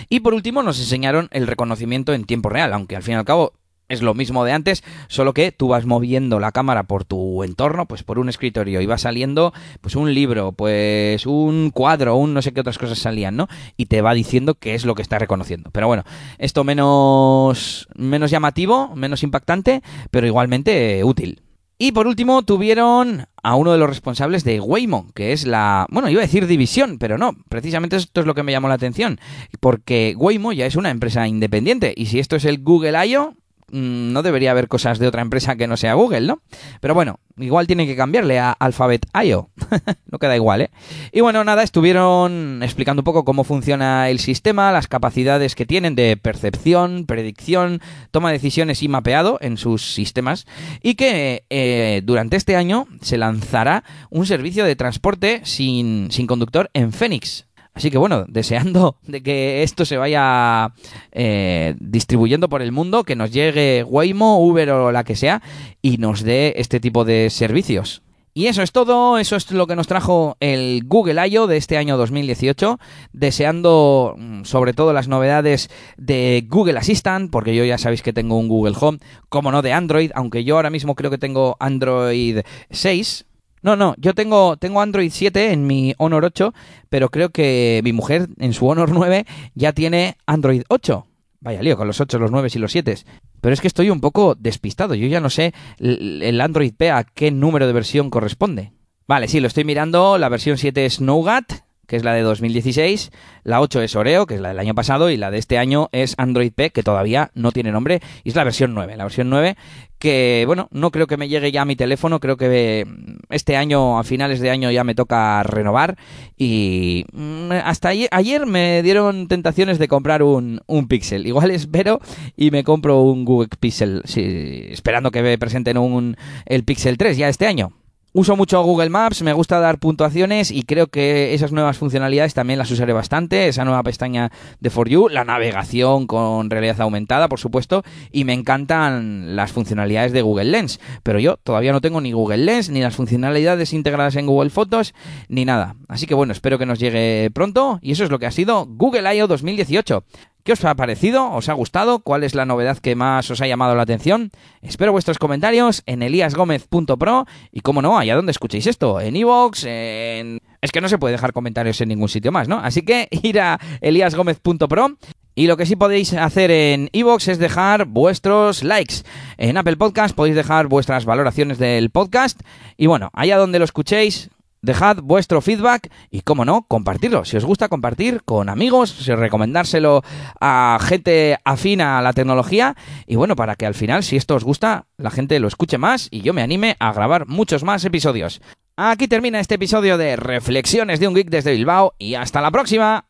Y 0.09 0.21
por 0.21 0.35
último 0.35 0.63
nos 0.63 0.79
enseñaron 0.79 1.29
el 1.33 1.47
reconocimiento 1.47 2.15
en 2.15 2.25
tiempo 2.25 2.49
real, 2.49 2.73
aunque 2.73 2.97
al 2.97 3.03
fin 3.03 3.15
y 3.15 3.19
al 3.19 3.25
cabo 3.25 3.53
es 3.89 4.03
lo 4.03 4.15
mismo 4.15 4.45
de 4.45 4.53
antes, 4.53 4.83
solo 5.09 5.35
que 5.35 5.53
tú 5.53 5.69
vas 5.69 5.87
moviendo 5.87 6.41
la 6.41 6.53
cámara 6.53 6.85
por 6.85 7.05
tu 7.05 7.43
entorno, 7.45 7.87
pues 7.87 8.03
por 8.03 8.19
un 8.19 8.29
escritorio 8.29 8.81
y 8.81 8.87
va 8.87 8.99
saliendo 8.99 9.53
pues 9.81 9.97
un 9.97 10.13
libro, 10.15 10.53
pues 10.53 11.27
un 11.27 11.71
cuadro, 11.71 12.17
un 12.17 12.35
no 12.35 12.43
sé 12.43 12.53
qué 12.53 12.61
otras 12.61 12.79
cosas 12.79 12.99
salían, 12.99 13.37
¿no? 13.37 13.49
Y 13.77 13.87
te 13.87 14.03
va 14.03 14.15
diciendo 14.15 14.55
qué 14.55 14.75
es 14.75 14.85
lo 14.85 14.95
que 14.95 15.03
está 15.03 15.19
reconociendo. 15.19 15.71
Pero 15.73 15.87
bueno, 15.87 16.05
esto 16.39 16.65
menos 16.65 17.89
menos 17.95 18.31
llamativo, 18.31 18.95
menos 18.97 19.23
impactante, 19.23 19.83
pero 20.11 20.27
igualmente 20.27 21.05
útil. 21.05 21.43
Y 21.79 21.93
por 21.93 22.07
último 22.07 22.43
tuvieron 22.43 23.27
a 23.43 23.55
uno 23.55 23.71
de 23.71 23.79
los 23.79 23.89
responsables 23.89 24.45
de 24.45 24.61
Waymo, 24.61 25.09
que 25.15 25.33
es 25.33 25.47
la, 25.47 25.87
bueno, 25.91 26.09
iba 26.09 26.23
a 26.23 26.25
decir 26.25 26.47
división, 26.47 26.97
pero 26.99 27.19
no, 27.19 27.37
precisamente 27.51 27.97
esto 27.97 28.23
es 28.23 28.27
lo 28.27 28.35
que 28.35 28.43
me 28.43 28.53
llamó 28.53 28.69
la 28.69 28.75
atención, 28.75 29.21
porque 29.61 30.15
Waymo 30.17 30.55
ya 30.55 30.65
es 30.65 30.77
una 30.77 30.91
empresa 30.91 31.29
independiente 31.29 31.93
y 31.95 32.07
si 32.07 32.19
esto 32.19 32.37
es 32.37 32.47
el 32.47 32.63
Google 32.63 33.07
I.O., 33.07 33.35
no 33.71 34.23
debería 34.23 34.53
haber 34.53 34.69
cosas 34.69 34.99
de 34.99 35.07
otra 35.07 35.23
empresa 35.23 35.57
que 35.57 35.67
no 35.67 35.77
sea 35.77 35.95
Google, 35.95 36.23
¿no? 36.23 36.41
Pero 36.81 36.95
bueno, 36.95 37.19
igual 37.37 37.67
tiene 37.67 37.87
que 37.87 37.97
cambiarle 37.97 38.39
a 38.39 38.53
Alphabet.io. 38.53 39.51
no 40.11 40.19
queda 40.19 40.37
igual, 40.37 40.63
¿eh? 40.63 40.71
Y 41.13 41.21
bueno, 41.21 41.43
nada, 41.45 41.63
estuvieron 41.63 42.63
explicando 42.63 43.01
un 43.01 43.05
poco 43.05 43.25
cómo 43.25 43.45
funciona 43.45 44.09
el 44.09 44.21
sistema, 44.21 44.73
las 44.73 44.89
capacidades 44.89 45.55
que 45.55 45.67
tienen 45.67 45.95
de 45.95 46.17
percepción, 46.17 47.07
predicción, 47.07 47.81
toma 48.11 48.29
de 48.29 48.35
decisiones 48.35 48.83
y 48.83 48.89
mapeado 48.89 49.39
en 49.41 49.57
sus 49.57 49.95
sistemas. 49.95 50.47
Y 50.83 50.95
que 50.95 51.45
eh, 51.51 52.03
durante 52.05 52.37
este 52.37 52.57
año 52.57 52.87
se 53.01 53.19
lanzará 53.19 53.85
un 54.11 54.27
servicio 54.27 54.65
de 54.65 54.77
transporte 54.77 55.41
sin, 55.45 56.11
sin 56.11 56.27
conductor 56.27 56.71
en 56.73 56.93
Phoenix. 56.93 57.47
Así 57.77 57.91
que 57.91 57.99
bueno, 57.99 58.25
deseando 58.27 58.97
de 59.07 59.23
que 59.23 59.63
esto 59.63 59.85
se 59.85 59.99
vaya 59.99 60.73
eh, 61.13 61.75
distribuyendo 61.79 62.49
por 62.49 62.63
el 62.63 62.73
mundo, 62.73 63.05
que 63.05 63.15
nos 63.15 63.31
llegue 63.31 63.85
Waymo, 63.85 64.43
Uber 64.43 64.71
o 64.71 64.93
la 64.93 65.05
que 65.05 65.15
sea 65.15 65.43
y 65.83 65.99
nos 65.99 66.23
dé 66.23 66.55
este 66.57 66.81
tipo 66.81 67.05
de 67.05 67.29
servicios. 67.29 68.03
Y 68.33 68.49
eso 68.49 68.63
es 68.63 68.73
todo, 68.73 69.17
eso 69.17 69.37
es 69.37 69.51
lo 69.51 69.67
que 69.67 69.77
nos 69.77 69.87
trajo 69.87 70.37
el 70.41 70.83
Google 70.85 71.27
I.O. 71.27 71.47
de 71.47 71.57
este 71.57 71.79
año 71.79 71.97
2018, 71.97 72.79
deseando 73.13 74.15
mm, 74.19 74.45
sobre 74.45 74.75
todo 74.75 74.93
las 74.93 75.09
novedades 75.09 75.71
de 75.97 76.47
Google 76.47 76.79
Assistant, 76.79 77.31
porque 77.31 77.55
yo 77.55 77.65
ya 77.65 77.79
sabéis 77.79 78.03
que 78.03 78.13
tengo 78.13 78.39
un 78.39 78.49
Google 78.49 78.77
Home, 78.79 78.99
como 79.31 79.53
no 79.53 79.63
de 79.63 79.73
Android, 79.73 80.11
aunque 80.15 80.45
yo 80.45 80.57
ahora 80.57 80.69
mismo 80.69 80.95
creo 80.95 81.11
que 81.11 81.17
tengo 81.17 81.57
Android 81.61 82.41
6, 82.71 83.25
No, 83.63 83.77
no, 83.77 83.95
yo 83.99 84.15
tengo, 84.15 84.57
tengo 84.57 84.81
Android 84.81 85.11
7 85.13 85.53
en 85.53 85.67
mi 85.67 85.95
Honor 85.99 86.25
8, 86.25 86.55
pero 86.89 87.09
creo 87.09 87.31
que 87.31 87.81
mi 87.83 87.93
mujer 87.93 88.29
en 88.39 88.53
su 88.53 88.67
Honor 88.67 88.91
9 88.93 89.27
ya 89.55 89.73
tiene 89.73 90.17
Android 90.27 90.63
8. 90.69 91.07
Vaya 91.41 91.63
lío, 91.63 91.77
con 91.77 91.87
los 91.87 92.01
8, 92.01 92.19
los 92.19 92.31
9 92.31 92.49
y 92.55 92.59
los 92.59 92.73
7. 92.73 92.97
Pero 93.41 93.53
es 93.55 93.61
que 93.61 93.69
estoy 93.69 93.91
un 93.91 94.01
poco 94.01 94.35
despistado. 94.35 94.95
Yo 94.95 95.07
ya 95.07 95.21
no 95.21 95.31
sé 95.31 95.53
el 95.79 96.41
Android 96.41 96.73
P 96.77 96.91
a 96.91 97.05
qué 97.05 97.31
número 97.31 97.67
de 97.67 97.73
versión 97.73 98.11
corresponde. 98.11 98.73
Vale, 99.07 99.29
sí, 99.29 99.39
lo 99.39 99.47
estoy 99.47 99.65
mirando. 99.65 100.19
La 100.19 100.29
versión 100.29 100.59
7 100.59 100.85
es 100.85 101.01
Nougat, 101.01 101.45
que 101.87 101.95
es 101.95 102.03
la 102.03 102.15
de 102.15 102.23
2016. 102.23 103.13
La 103.45 103.61
8 103.61 103.83
es 103.83 103.95
Oreo, 103.95 104.27
que 104.27 104.35
es 104.35 104.41
la 104.41 104.49
del 104.49 104.59
año 104.59 104.75
pasado. 104.75 105.11
Y 105.11 105.17
la 105.17 105.31
de 105.31 105.39
este 105.39 105.59
año 105.59 105.89
es 105.93 106.15
Android 106.19 106.53
P, 106.53 106.71
que 106.71 106.83
todavía 106.83 107.31
no 107.35 107.53
tiene 107.53 107.71
nombre. 107.71 108.01
Y 108.25 108.31
es 108.31 108.35
la 108.35 108.43
versión 108.43 108.75
9. 108.75 108.97
La 108.97 109.05
versión 109.05 109.31
9 109.31 109.57
que, 109.99 110.45
bueno, 110.47 110.69
no 110.71 110.91
creo 110.91 111.07
que 111.07 111.17
me 111.17 111.29
llegue 111.29 111.53
ya 111.53 111.63
a 111.63 111.65
mi 111.65 111.77
teléfono. 111.77 112.21
Creo 112.21 112.37
que 112.37 112.87
este 113.31 113.57
año, 113.57 113.99
a 113.99 114.05
finales 114.05 114.41
de 114.41 114.51
año, 114.51 114.71
ya 114.71 114.85
me 114.85 114.95
toca 114.95 115.43
renovar. 115.43 115.97
Y 116.37 117.05
mm, 117.13 117.53
hasta 117.65 117.89
ayer, 117.89 118.47
me 118.47 118.83
dieron 118.83 119.29
tentaciones 119.29 119.79
de 119.79 119.89
comprar 119.89 120.23
un, 120.23 120.61
un 120.67 120.89
Pixel. 120.89 121.27
Igual 121.27 121.51
espero 121.51 122.01
y 122.37 122.51
me 122.51 122.65
compro 122.65 123.01
un 123.01 123.25
Google 123.25 123.49
Pixel. 123.59 124.03
Sí, 124.05 124.67
esperando 124.71 125.11
que 125.11 125.23
me 125.23 125.39
presenten 125.39 125.79
un, 125.79 126.17
el 126.45 126.65
Pixel 126.65 126.99
3 126.99 127.17
ya 127.17 127.29
este 127.29 127.47
año. 127.47 127.73
Uso 128.19 128.35
mucho 128.35 128.63
Google 128.63 128.89
Maps, 128.89 129.21
me 129.21 129.35
gusta 129.35 129.61
dar 129.61 129.79
puntuaciones 129.79 130.51
y 130.51 130.63
creo 130.63 130.87
que 130.87 131.35
esas 131.35 131.53
nuevas 131.53 131.77
funcionalidades 131.77 132.33
también 132.33 132.59
las 132.59 132.71
usaré 132.71 132.95
bastante. 132.95 133.47
Esa 133.47 133.67
nueva 133.67 133.83
pestaña 133.83 134.33
de 134.59 134.71
For 134.71 134.89
You, 134.89 135.11
la 135.11 135.27
navegación 135.27 136.07
con 136.07 136.49
realidad 136.49 136.81
aumentada, 136.81 137.29
por 137.29 137.39
supuesto, 137.39 137.85
y 138.11 138.25
me 138.25 138.33
encantan 138.33 139.37
las 139.37 139.53
funcionalidades 139.53 140.13
de 140.13 140.23
Google 140.23 140.47
Lens. 140.47 140.81
Pero 141.03 141.19
yo 141.19 141.37
todavía 141.37 141.73
no 141.73 141.83
tengo 141.83 142.01
ni 142.01 142.13
Google 142.13 142.39
Lens, 142.39 142.71
ni 142.71 142.81
las 142.81 142.97
funcionalidades 142.97 143.75
integradas 143.75 144.17
en 144.17 144.25
Google 144.25 144.49
Fotos, 144.49 144.95
ni 145.29 145.45
nada. 145.45 145.77
Así 145.87 146.07
que 146.07 146.15
bueno, 146.15 146.33
espero 146.33 146.57
que 146.57 146.65
nos 146.65 146.79
llegue 146.79 147.31
pronto 147.35 147.81
y 147.83 147.93
eso 147.93 148.03
es 148.03 148.11
lo 148.11 148.19
que 148.19 148.25
ha 148.25 148.31
sido 148.31 148.65
Google 148.65 149.15
I.O. 149.15 149.27
2018. 149.27 150.05
¿Qué 150.47 150.53
os 150.53 150.65
ha 150.65 150.77
parecido? 150.77 151.33
¿Os 151.33 151.49
ha 151.49 151.55
gustado? 151.55 151.99
¿Cuál 151.99 152.23
es 152.23 152.37
la 152.37 152.47
novedad 152.47 152.79
que 152.79 152.95
más 152.95 153.29
os 153.33 153.41
ha 153.41 153.49
llamado 153.49 153.75
la 153.75 153.83
atención? 153.83 154.31
Espero 154.63 154.93
vuestros 154.93 155.19
comentarios 155.19 155.83
en 155.87 156.05
eliasgomez.pro 156.05 157.27
y, 157.51 157.63
como 157.63 157.83
no, 157.83 157.99
allá 157.99 158.15
donde 158.15 158.31
escuchéis 158.31 158.69
esto, 158.69 159.01
en 159.01 159.17
iVoox, 159.17 159.65
en... 159.65 160.39
Es 160.61 160.71
que 160.71 160.81
no 160.81 160.89
se 160.89 160.99
puede 160.99 161.15
dejar 161.15 161.33
comentarios 161.33 161.81
en 161.81 161.89
ningún 161.89 162.09
sitio 162.09 162.31
más, 162.31 162.47
¿no? 162.47 162.61
Así 162.61 162.83
que 162.83 163.09
ir 163.25 163.41
a 163.41 163.59
eliasgomez.pro 163.81 164.97
y 165.35 165.49
lo 165.49 165.57
que 165.57 165.67
sí 165.67 165.75
podéis 165.75 166.13
hacer 166.13 166.53
en 166.53 166.91
iVoox 166.93 167.27
es 167.27 167.39
dejar 167.41 167.87
vuestros 167.87 168.63
likes. 168.63 169.03
En 169.39 169.57
Apple 169.57 169.77
Podcast 169.77 170.15
podéis 170.15 170.37
dejar 170.37 170.69
vuestras 170.69 171.07
valoraciones 171.07 171.59
del 171.59 171.91
podcast. 171.91 172.41
Y 172.77 172.87
bueno, 172.87 173.11
allá 173.15 173.37
donde 173.37 173.59
lo 173.59 173.65
escuchéis, 173.65 174.31
Dejad 174.67 174.97
vuestro 175.01 175.41
feedback 175.41 175.93
y, 176.11 176.23
como 176.23 176.45
no, 176.45 176.67
compartirlo. 176.67 177.25
Si 177.25 177.37
os 177.37 177.45
gusta 177.45 177.69
compartir 177.69 178.25
con 178.25 178.49
amigos, 178.49 178.91
si 178.91 179.15
recomendárselo 179.15 180.03
a 180.41 180.79
gente 180.83 181.39
afina 181.45 182.01
a 182.01 182.03
la 182.03 182.13
tecnología. 182.13 182.75
Y 183.07 183.15
bueno, 183.15 183.37
para 183.37 183.55
que 183.55 183.65
al 183.65 183.75
final, 183.75 184.03
si 184.03 184.17
esto 184.17 184.35
os 184.35 184.43
gusta, 184.43 184.87
la 184.97 185.13
gente 185.13 185.39
lo 185.39 185.47
escuche 185.47 185.79
más 185.79 186.09
y 186.11 186.23
yo 186.23 186.35
me 186.35 186.43
anime 186.43 186.77
a 186.81 186.93
grabar 186.93 187.29
muchos 187.29 187.63
más 187.63 187.85
episodios. 187.85 188.43
Aquí 188.77 189.07
termina 189.07 189.39
este 189.39 189.55
episodio 189.55 189.99
de 189.99 190.17
Reflexiones 190.17 190.99
de 190.99 191.07
un 191.07 191.15
Geek 191.15 191.31
desde 191.31 191.53
Bilbao 191.53 191.95
y 191.97 192.17
hasta 192.17 192.41
la 192.41 192.51
próxima. 192.51 193.07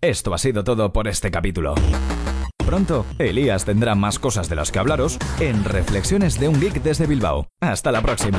Esto 0.00 0.32
ha 0.32 0.38
sido 0.38 0.62
todo 0.62 0.92
por 0.92 1.08
este 1.08 1.32
capítulo. 1.32 1.74
Pronto, 2.64 3.04
Elías 3.18 3.64
tendrá 3.64 3.96
más 3.96 4.20
cosas 4.20 4.48
de 4.48 4.54
las 4.54 4.70
que 4.70 4.78
hablaros 4.78 5.18
en 5.40 5.64
Reflexiones 5.64 6.38
de 6.38 6.46
un 6.46 6.60
Geek 6.60 6.80
desde 6.84 7.08
Bilbao. 7.08 7.48
Hasta 7.60 7.90
la 7.90 8.00
próxima. 8.00 8.38